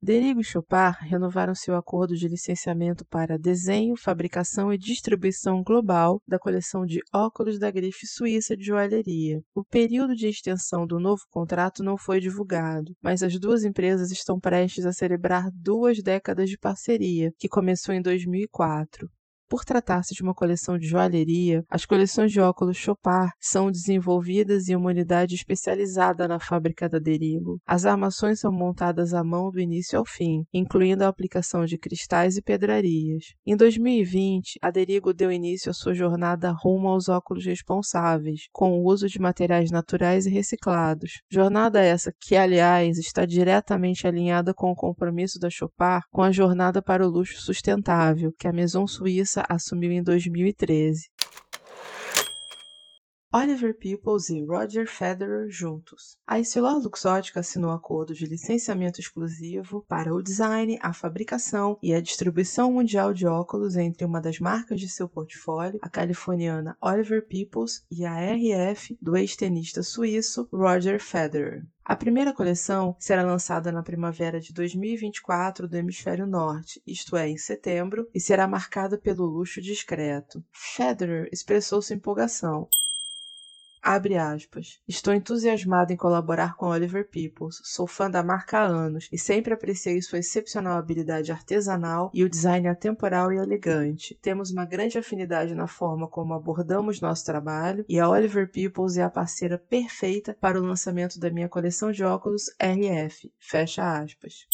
Derigo 0.03 0.41
e 0.41 0.43
Chopard 0.43 0.97
renovaram 1.07 1.53
seu 1.53 1.75
acordo 1.75 2.15
de 2.15 2.27
licenciamento 2.27 3.05
para 3.05 3.37
desenho, 3.37 3.95
fabricação 3.95 4.73
e 4.73 4.77
distribuição 4.77 5.61
global 5.61 6.19
da 6.27 6.39
coleção 6.39 6.87
de 6.87 7.01
óculos 7.13 7.59
da 7.59 7.69
grife 7.69 8.07
suíça 8.07 8.57
de 8.57 8.63
joalheria. 8.63 9.43
O 9.53 9.63
período 9.63 10.15
de 10.15 10.27
extensão 10.27 10.87
do 10.87 10.99
novo 10.99 11.21
contrato 11.29 11.83
não 11.83 11.99
foi 11.99 12.19
divulgado, 12.19 12.95
mas 12.99 13.21
as 13.21 13.39
duas 13.39 13.63
empresas 13.63 14.09
estão 14.09 14.39
prestes 14.39 14.87
a 14.87 14.91
celebrar 14.91 15.51
duas 15.53 16.01
décadas 16.01 16.49
de 16.49 16.57
parceria, 16.57 17.31
que 17.37 17.47
começou 17.47 17.93
em 17.93 18.01
2004. 18.01 19.07
Por 19.51 19.65
tratar-se 19.65 20.15
de 20.15 20.23
uma 20.23 20.33
coleção 20.33 20.77
de 20.77 20.87
joalheria, 20.87 21.61
as 21.69 21.85
coleções 21.85 22.31
de 22.31 22.39
óculos 22.39 22.77
Chopard 22.77 23.33
são 23.37 23.69
desenvolvidas 23.69 24.69
em 24.69 24.77
uma 24.77 24.91
unidade 24.91 25.35
especializada 25.35 26.25
na 26.25 26.39
fábrica 26.39 26.87
da 26.87 26.99
Derigo. 26.99 27.59
As 27.67 27.85
armações 27.85 28.39
são 28.39 28.49
montadas 28.49 29.13
à 29.13 29.25
mão 29.25 29.51
do 29.51 29.59
início 29.59 29.99
ao 29.99 30.05
fim, 30.05 30.45
incluindo 30.53 31.03
a 31.03 31.09
aplicação 31.09 31.65
de 31.65 31.77
cristais 31.77 32.37
e 32.37 32.41
pedrarias. 32.41 33.25
Em 33.45 33.57
2020, 33.57 34.57
a 34.61 34.71
Derigo 34.71 35.13
deu 35.13 35.29
início 35.29 35.69
à 35.69 35.73
sua 35.73 35.93
jornada 35.93 36.55
rumo 36.57 36.87
aos 36.87 37.09
óculos 37.09 37.45
responsáveis, 37.45 38.43
com 38.53 38.79
o 38.79 38.85
uso 38.85 39.09
de 39.09 39.19
materiais 39.19 39.69
naturais 39.69 40.25
e 40.25 40.29
reciclados. 40.29 41.23
Jornada 41.29 41.81
essa 41.81 42.13
que, 42.21 42.37
aliás, 42.37 42.97
está 42.97 43.25
diretamente 43.25 44.07
alinhada 44.07 44.53
com 44.53 44.71
o 44.71 44.75
compromisso 44.75 45.37
da 45.37 45.49
Chopard 45.49 46.05
com 46.09 46.23
a 46.23 46.31
jornada 46.31 46.81
para 46.81 47.05
o 47.05 47.09
luxo 47.09 47.41
sustentável, 47.41 48.31
que 48.39 48.47
a 48.47 48.53
Maison 48.53 48.87
Suíça 48.87 49.40
assumiu 49.49 49.91
em 49.91 50.03
2013. 50.03 51.09
Oliver 53.33 53.73
Peoples 53.73 54.29
e 54.29 54.43
Roger 54.43 54.85
Federer 54.85 55.49
juntos. 55.49 56.17
A 56.27 56.37
Essilor 56.37 56.83
Luxótica 56.83 57.39
assinou 57.39 57.71
acordo 57.71 58.13
de 58.13 58.25
licenciamento 58.25 58.99
exclusivo 58.99 59.85
para 59.87 60.13
o 60.13 60.21
design, 60.21 60.77
a 60.81 60.91
fabricação 60.91 61.79
e 61.81 61.93
a 61.93 62.01
distribuição 62.01 62.73
mundial 62.73 63.13
de 63.13 63.25
óculos 63.25 63.77
entre 63.77 64.03
uma 64.03 64.19
das 64.19 64.37
marcas 64.39 64.81
de 64.81 64.89
seu 64.89 65.07
portfólio, 65.07 65.79
a 65.81 65.87
californiana 65.87 66.75
Oliver 66.81 67.25
Peoples, 67.25 67.85
e 67.89 68.03
a 68.03 68.17
RF 68.33 68.97
do 69.01 69.15
ex-tenista 69.15 69.81
suíço 69.81 70.49
Roger 70.51 71.01
Federer. 71.01 71.65
A 71.91 71.95
primeira 71.97 72.31
coleção 72.31 72.95
será 72.97 73.21
lançada 73.21 73.69
na 73.69 73.83
primavera 73.83 74.39
de 74.39 74.53
2024 74.53 75.67
do 75.67 75.75
Hemisfério 75.75 76.25
Norte, 76.25 76.81
isto 76.87 77.17
é, 77.17 77.27
em 77.27 77.35
setembro, 77.35 78.07
e 78.15 78.19
será 78.21 78.47
marcada 78.47 78.97
pelo 78.97 79.25
luxo 79.25 79.61
discreto. 79.61 80.41
Federer 80.53 81.27
expressou 81.33 81.81
sua 81.81 81.97
empolgação. 81.97 82.69
Abre 83.83 84.15
aspas. 84.15 84.79
Estou 84.87 85.11
entusiasmado 85.11 85.91
em 85.91 85.95
colaborar 85.95 86.55
com 86.55 86.67
Oliver 86.67 87.09
Peoples. 87.09 87.59
Sou 87.63 87.87
fã 87.87 88.11
da 88.11 88.21
marca 88.21 88.59
há 88.59 88.63
anos 88.63 89.09
e 89.11 89.17
sempre 89.17 89.55
apreciei 89.55 89.99
sua 90.03 90.19
excepcional 90.19 90.77
habilidade 90.77 91.31
artesanal 91.31 92.11
e 92.13 92.23
o 92.23 92.29
design 92.29 92.67
atemporal 92.67 93.33
e 93.33 93.37
elegante. 93.37 94.15
Temos 94.21 94.51
uma 94.51 94.65
grande 94.65 94.99
afinidade 94.99 95.55
na 95.55 95.65
forma 95.65 96.07
como 96.07 96.35
abordamos 96.35 97.01
nosso 97.01 97.25
trabalho 97.25 97.83
e 97.89 97.99
a 97.99 98.07
Oliver 98.07 98.51
Peoples 98.51 98.97
é 98.97 99.01
a 99.01 99.09
parceira 99.09 99.57
perfeita 99.57 100.37
para 100.39 100.59
o 100.59 100.63
lançamento 100.63 101.19
da 101.19 101.31
minha 101.31 101.49
coleção 101.49 101.91
de 101.91 102.03
óculos 102.03 102.51
RF. 102.59 103.31
Fecha 103.39 103.97
aspas. 103.99 104.45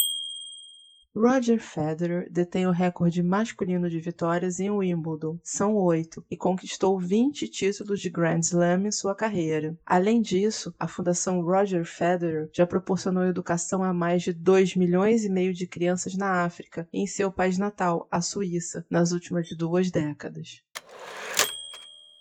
Roger 1.18 1.60
Federer 1.60 2.28
detém 2.32 2.68
o 2.68 2.72
recorde 2.72 3.24
masculino 3.24 3.90
de 3.90 4.00
vitórias 4.00 4.60
em 4.60 4.70
Wimbledon, 4.70 5.40
são 5.44 5.76
oito, 5.76 6.24
e 6.30 6.38
conquistou 6.38 7.00
20 7.00 7.48
títulos 7.48 8.00
de 8.00 8.10
Grand 8.10 8.40
Slam 8.40 8.86
em 8.86 8.92
sua 8.92 9.16
carreira. 9.16 9.76
Além 9.84 10.22
disso, 10.22 10.74
a 10.80 10.88
Fundação 10.88 11.42
Roger 11.42 11.84
Federer 11.86 12.50
já 12.54 12.68
proporcionou 12.68 13.26
educação 13.26 13.84
a 13.84 13.92
mais 13.92 14.22
de 14.22 14.32
2 14.32 14.76
milhões 14.76 15.26
e 15.26 15.30
meio 15.30 15.54
de 15.54 15.66
crianças 15.66 16.16
na 16.16 16.44
África 16.44 16.88
e 16.94 17.02
em 17.02 17.08
seu 17.08 17.32
país 17.32 17.58
natal, 17.58 18.08
a 18.12 18.22
Suíça, 18.22 18.86
nas 18.88 19.12
últimas 19.12 19.50
duas 19.58 19.90
décadas. 19.90 20.62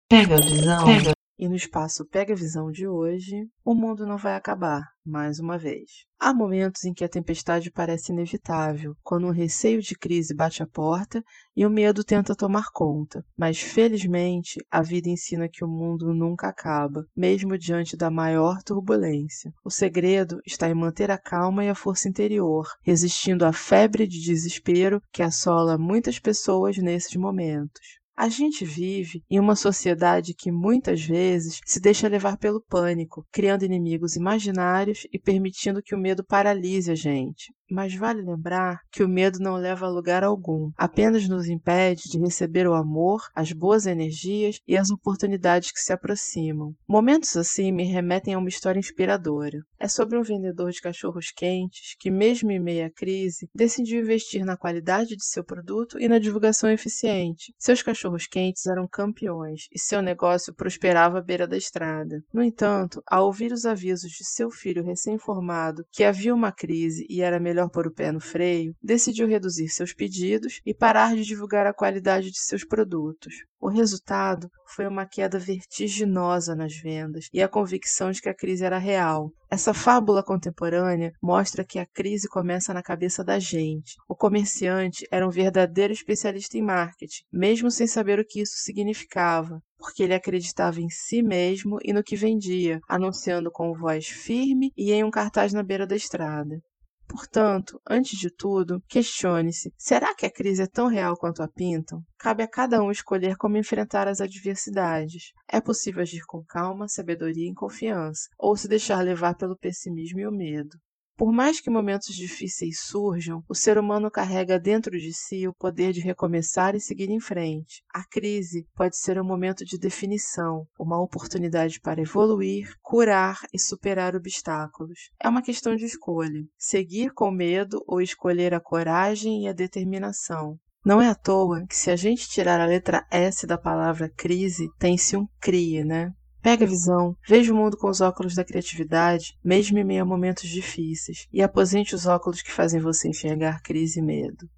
Pega 0.09 0.37
a 0.37 0.41
visão. 0.41 0.85
Pega. 0.87 1.16
E 1.39 1.47
no 1.51 1.55
espaço 1.55 2.07
Pega 2.07 2.35
Visão 2.35 2.71
de 2.71 2.89
hoje, 2.89 3.47
o 3.63 3.75
mundo 3.75 4.07
não 4.07 4.17
vai 4.17 4.35
acabar, 4.35 4.83
mais 5.05 5.39
uma 5.39 5.59
vez. 5.59 6.07
Há 6.19 6.33
momentos 6.33 6.83
em 6.85 6.95
que 6.95 7.05
a 7.05 7.09
tempestade 7.11 7.71
parece 7.71 8.11
inevitável, 8.11 8.97
quando 9.03 9.27
o 9.27 9.33
receio 9.33 9.83
de 9.83 9.95
crise 9.95 10.35
bate 10.35 10.63
a 10.63 10.67
porta 10.67 11.23
e 11.55 11.67
o 11.67 11.69
medo 11.69 12.03
tenta 12.03 12.35
tomar 12.35 12.69
conta. 12.73 13.23
Mas 13.37 13.61
felizmente, 13.61 14.59
a 14.71 14.81
vida 14.81 15.11
ensina 15.11 15.47
que 15.47 15.63
o 15.63 15.69
mundo 15.69 16.15
nunca 16.15 16.49
acaba, 16.49 17.05
mesmo 17.15 17.59
diante 17.59 17.99
da 17.99 18.11
maior 18.11 18.63
turbulência. 18.63 19.53
O 19.63 19.71
segredo 19.71 20.41
está 20.47 20.71
em 20.71 20.75
manter 20.75 21.11
a 21.11 21.19
calma 21.19 21.67
e 21.67 21.69
a 21.69 21.75
força 21.75 22.09
interior, 22.09 22.67
resistindo 22.83 23.45
à 23.45 23.53
febre 23.53 24.07
de 24.07 24.23
desespero 24.23 25.03
que 25.13 25.23
assola 25.23 25.77
muitas 25.77 26.19
pessoas 26.19 26.79
nesses 26.79 27.15
momentos. 27.15 28.01
A 28.19 28.31
gente 28.31 28.65
vive 28.65 29.23
em 29.31 29.39
uma 29.39 29.55
sociedade 29.55 30.33
que 30.33 30.51
muitas 30.51 31.05
vezes 31.05 31.61
se 31.67 31.79
deixa 31.79 32.09
levar 32.09 32.39
pelo 32.39 32.63
pânico, 32.63 33.27
criando 33.31 33.65
inimigos 33.65 34.17
imaginários 34.17 35.07
e 35.13 35.19
permitindo 35.19 35.83
que 35.83 35.95
o 35.95 35.99
medo 35.99 36.25
paralise 36.25 36.91
a 36.91 36.95
gente. 36.95 37.53
Mas 37.71 37.95
vale 37.95 38.23
lembrar 38.23 38.81
que 38.93 39.03
o 39.03 39.09
medo 39.09 39.39
não 39.41 39.57
leva 39.57 39.87
a 39.87 39.91
lugar 39.91 40.23
algum, 40.23 40.71
apenas 40.77 41.29
nos 41.29 41.49
impede 41.49 42.03
de 42.11 42.19
receber 42.19 42.67
o 42.69 42.75
amor, 42.75 43.21
as 43.35 43.53
boas 43.53 43.87
energias 43.87 44.61
e 44.67 44.77
as 44.77 44.91
oportunidades 44.91 45.73
que 45.73 45.81
se 45.81 45.93
aproximam. 45.93 46.75
Momentos 46.87 47.37
assim 47.37 47.73
me 47.73 47.85
remetem 47.85 48.35
a 48.35 48.39
uma 48.39 48.49
história 48.49 48.79
inspiradora. 48.79 49.59
É 49.79 49.89
sobre 49.89 50.17
um 50.17 50.23
vendedor 50.23 50.71
de 50.71 50.81
cachorros 50.81 51.33
quentes 51.35 51.97
que, 51.99 52.11
mesmo 52.11 52.53
em 52.53 52.61
meio 52.61 52.87
à 52.87 52.91
crise, 52.91 53.49
decidiu 53.55 54.01
investir 54.01 54.45
na 54.45 54.57
qualidade 54.57 55.17
de 55.17 55.25
seu 55.25 55.45
produto 55.45 56.01
e 56.01 56.09
na 56.09 56.19
divulgação 56.19 56.71
eficiente. 56.71 57.53
Seus 57.59 57.83
cachorros 57.83 58.27
quentes 58.27 58.65
eram 58.67 58.87
campeões 58.87 59.63
e 59.73 59.79
seu 59.79 60.01
negócio 60.01 60.55
prosperava 60.55 61.19
à 61.19 61.23
beira 61.23 61.49
da 61.49 61.57
estrada. 61.57 62.23
No 62.33 62.43
entanto, 62.43 63.03
ao 63.07 63.27
ouvir 63.27 63.53
os 63.53 63.67
avisos 63.67 64.11
de 64.11 64.25
seu 64.25 64.51
filho 64.51 64.85
recém-formado 64.85 65.85
que 65.91 66.05
havia 66.05 66.35
uma 66.35 66.53
crise 66.53 67.05
e 67.09 67.21
era 67.23 67.41
melhor 67.41 67.56
melhor 67.57 67.71
pôr 67.71 67.87
o 67.87 67.93
pé 67.93 68.13
no 68.13 68.21
freio, 68.21 68.75
decidiu 68.83 69.27
reduzir 69.27 69.69
seus 69.69 69.95
pedidos 69.95 70.61
e 70.67 70.75
parar 70.75 71.17
de 71.17 71.25
divulgar 71.25 71.67
a 71.67 71.73
qualidade 71.73 72.31
de 72.31 72.39
seus 72.39 72.67
produtos. 72.67 73.33
O 73.59 73.69
resultado 73.69 74.51
foi 74.75 74.87
uma 74.87 75.07
queda 75.07 75.39
vertiginosa 75.39 76.55
nas 76.55 76.77
vendas 76.77 77.29
e 77.33 77.43
a 77.43 77.49
convicção 77.49 78.11
de 78.11 78.21
que 78.21 78.29
a 78.29 78.35
crise 78.35 78.63
era 78.63 78.77
real. 78.77 79.31
Essa 79.51 79.73
fábula 79.73 80.23
contemporânea 80.23 81.13
mostra 81.23 81.65
que 81.65 81.79
a 81.79 81.87
crise 81.87 82.29
começa 82.29 82.75
na 82.75 82.83
cabeça 82.83 83.25
da 83.25 83.39
gente. 83.39 83.95
O 84.07 84.15
comerciante 84.15 85.07
era 85.11 85.27
um 85.27 85.31
verdadeiro 85.31 85.95
especialista 85.95 86.59
em 86.59 86.63
marketing, 86.63 87.23
mesmo 87.33 87.71
sem 87.71 87.87
saber 87.87 88.19
o 88.19 88.27
que 88.27 88.43
isso 88.43 88.57
significava, 88.59 89.59
porque 89.79 90.03
ele 90.03 90.15
acreditava 90.15 90.79
em 90.79 90.91
si 90.91 91.23
mesmo 91.23 91.79
e 91.83 91.93
no 91.93 92.03
que 92.03 92.17
vendia, 92.17 92.81
anunciando 92.87 93.51
com 93.51 93.73
voz 93.73 94.07
firme 94.07 94.71
e 94.77 94.93
em 94.93 95.03
um 95.03 95.11
cartaz 95.11 95.55
na 95.55 95.63
beira 95.63 95.87
da 95.87 95.97
estrada. 95.97 96.61
Portanto, 97.09 97.81
antes 97.89 98.19
de 98.19 98.31
tudo, 98.31 98.83
questione-se: 98.89 99.73
será 99.79 100.15
que 100.15 100.27
a 100.27 100.31
crise 100.31 100.63
é 100.63 100.67
tão 100.67 100.89
real 100.89 101.17
quanto 101.17 101.43
a 101.43 101.49
pintam? 101.49 102.03
Cabe 102.19 102.43
a 102.43 102.49
cada 102.49 102.83
um 102.83 102.91
escolher 102.91 103.37
como 103.37 103.57
enfrentar 103.57 104.09
as 104.09 104.21
adversidades. 104.21 105.33
É 105.49 105.61
possível 105.61 106.03
agir 106.03 106.23
com 106.27 106.45
calma, 106.45 106.89
sabedoria 106.89 107.49
e 107.49 107.55
confiança, 107.55 108.29
ou 108.39 108.57
se 108.57 108.69
deixar 108.69 109.01
levar 109.03 109.37
pelo 109.37 109.57
pessimismo 109.57 110.19
e 110.19 110.27
o 110.27 110.33
medo. 110.33 110.77
Por 111.17 111.33
mais 111.33 111.61
que 111.61 111.71
momentos 111.71 112.15
difíceis 112.15 112.81
surjam, 112.81 113.43
o 113.49 113.55
ser 113.55 113.79
humano 113.79 114.11
carrega 114.11 114.59
dentro 114.59 114.99
de 114.99 115.15
si 115.15 115.49
o 115.49 115.55
poder 115.55 115.91
de 115.93 116.01
recomeçar 116.01 116.75
e 116.75 116.81
seguir 116.81 117.09
em 117.09 117.19
frente. 117.19 117.83
A 117.93 118.05
crise 118.05 118.67
pode 118.75 118.99
ser 118.99 119.19
um 119.19 119.25
momento 119.25 119.65
de 119.65 119.79
definição, 119.79 120.67
uma 120.79 121.01
oportunidade 121.03 121.81
para 121.81 122.03
evoluir, 122.03 122.75
curar 122.83 123.41
e 123.51 123.59
superar 123.59 124.15
obstáculos. 124.15 125.11
É 125.19 125.27
uma 125.27 125.41
questão 125.41 125.75
de 125.75 125.87
escolha: 125.87 126.45
seguir 126.59 127.11
com 127.15 127.31
medo 127.31 127.83
ou 127.87 128.03
escolher 128.03 128.53
a 128.53 128.61
coragem 128.61 129.45
e 129.45 129.49
a 129.49 129.55
determinação. 129.55 130.59
Não 130.85 131.01
é 131.01 131.09
à 131.09 131.15
toa 131.15 131.67
que, 131.67 131.75
se 131.75 131.91
a 131.91 131.97
gente 131.97 132.29
tirar 132.29 132.61
a 132.61 132.67
letra 132.67 133.07
S 133.11 133.47
da 133.47 133.57
palavra 133.57 134.13
crise, 134.15 134.69
tem-se 134.79 135.17
um 135.17 135.27
CRIE, 135.41 135.83
né? 135.83 136.13
Pega 136.43 136.65
a 136.65 136.69
visão, 136.69 137.17
veja 137.27 137.53
o 137.53 137.57
mundo 137.57 137.77
com 137.77 137.89
os 137.89 138.01
óculos 138.01 138.35
da 138.35 138.45
criatividade, 138.45 139.37
mesmo 139.43 139.79
em 139.79 139.85
meio 139.85 140.03
a 140.03 140.07
momentos 140.07 140.49
difíceis, 140.49 141.27
e 141.33 141.43
aposente 141.43 141.95
os 141.95 142.07
óculos 142.07 142.41
que 142.41 142.53
fazem 142.53 142.81
você 142.81 143.09
enxergar 143.09 143.63
crise 143.63 143.99
e 143.99 144.03
medo. 144.03 144.49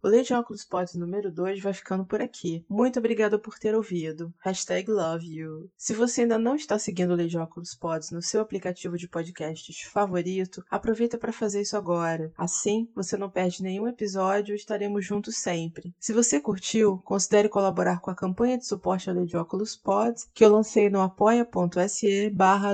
O 0.00 0.06
Leite 0.06 0.32
Óculos 0.32 0.64
Pods 0.64 0.94
número 0.94 1.28
2 1.28 1.60
vai 1.60 1.72
ficando 1.72 2.04
por 2.04 2.22
aqui. 2.22 2.64
Muito 2.68 3.00
obrigada 3.00 3.36
por 3.36 3.58
ter 3.58 3.74
ouvido. 3.74 4.32
Hashtag 4.38 4.88
love 4.88 5.26
you. 5.26 5.68
Se 5.76 5.92
você 5.92 6.20
ainda 6.20 6.38
não 6.38 6.54
está 6.54 6.78
seguindo 6.78 7.10
o 7.10 7.16
Leite 7.16 7.36
Óculos 7.36 7.74
Pods 7.74 8.12
no 8.12 8.22
seu 8.22 8.40
aplicativo 8.40 8.96
de 8.96 9.08
podcasts 9.08 9.82
favorito, 9.82 10.64
aproveita 10.70 11.18
para 11.18 11.32
fazer 11.32 11.62
isso 11.62 11.76
agora. 11.76 12.32
Assim, 12.38 12.88
você 12.94 13.16
não 13.16 13.28
perde 13.28 13.60
nenhum 13.60 13.88
episódio 13.88 14.52
e 14.52 14.56
estaremos 14.56 15.04
juntos 15.04 15.36
sempre. 15.36 15.92
Se 15.98 16.12
você 16.12 16.40
curtiu, 16.40 16.98
considere 16.98 17.48
colaborar 17.48 18.00
com 18.00 18.12
a 18.12 18.14
campanha 18.14 18.56
de 18.56 18.66
suporte 18.66 19.10
ao 19.10 19.16
Leite 19.16 19.36
Óculos 19.36 19.74
Pods, 19.74 20.28
que 20.32 20.44
eu 20.44 20.52
lancei 20.52 20.88
no 20.88 21.00
apoia.se 21.00 22.30
barra 22.30 22.72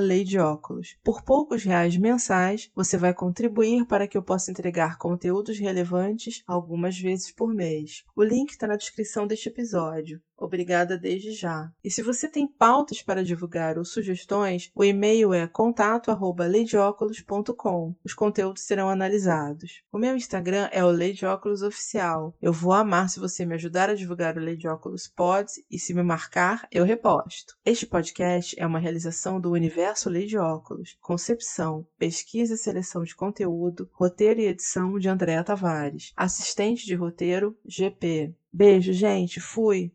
Por 1.03 1.23
poucos 1.23 1.65
reais 1.65 1.97
mensais, 1.97 2.71
você 2.75 2.99
vai 2.99 3.15
contribuir 3.15 3.87
para 3.87 4.07
que 4.07 4.19
eu 4.19 4.23
possa 4.23 4.51
entregar 4.51 4.99
conteúdos 4.99 5.59
relevantes 5.59 6.43
algumas 6.47 6.99
vezes 6.99 7.14
vezes 7.15 7.33
por 7.33 7.55
mês. 7.55 8.03
O 8.17 8.23
link 8.25 8.51
está 8.51 8.67
na 8.67 8.77
descrição 8.77 9.27
deste 9.27 9.49
episódio. 9.49 10.21
Obrigada 10.45 10.99
desde 10.99 11.33
já. 11.33 11.73
E 11.83 11.91
se 11.91 12.03
você 12.03 12.29
tem 12.29 12.47
pautas 12.47 13.01
para 13.03 13.25
divulgar 13.25 13.79
ou 13.79 13.85
sugestões, 13.85 14.71
o 14.75 14.85
e-mail 14.85 15.33
é 15.33 15.47
contato@leidioculos.com. 15.47 17.95
Os 18.05 18.13
conteúdos 18.13 18.61
serão 18.63 18.87
analisados. 18.89 19.83
O 19.91 19.99
meu 19.99 20.15
Instagram 20.17 20.69
é 20.71 20.85
o 20.85 20.93
Lady 20.93 21.25
Óculos 21.25 21.63
Oficial. 21.63 22.37
Eu 22.43 22.53
vou 22.53 22.73
amar 22.73 23.09
se 23.09 23.19
você 23.19 23.47
me 23.47 23.55
ajudar 23.55 23.89
a 23.89 23.95
divulgar 23.95 24.37
o 24.37 24.45
Lady 24.45 24.69
Óculos 24.69 25.09
Pods 25.09 25.65
e 25.71 25.79
se 25.79 25.95
me 25.95 26.03
marcar, 26.03 26.69
eu 26.71 26.85
reposto. 26.85 27.57
Este 27.65 27.87
podcast 27.87 28.55
é 28.59 28.67
uma 28.67 28.79
realização 28.79 29.41
do 29.41 29.51
Universo 29.51 30.11
Lady 30.11 30.37
Óculos. 30.37 30.99
Concepção, 31.01 31.87
pesquisa 31.99 32.53
e 32.55 32.59
seleção 32.59 33.03
de 33.03 33.17
conteúdo, 33.17 33.89
roteiro 33.93 34.41
e 34.41 34.47
edição 34.47 34.99
de 34.99 35.09
Andréa 35.09 35.43
Tavares. 35.43 36.13
Assistente 36.17 36.85
de 36.85 36.95
roteiro, 36.95 37.57
GP. 37.65 38.35
Beijo, 38.53 38.93
gente. 38.93 39.41
Fui. 39.41 39.91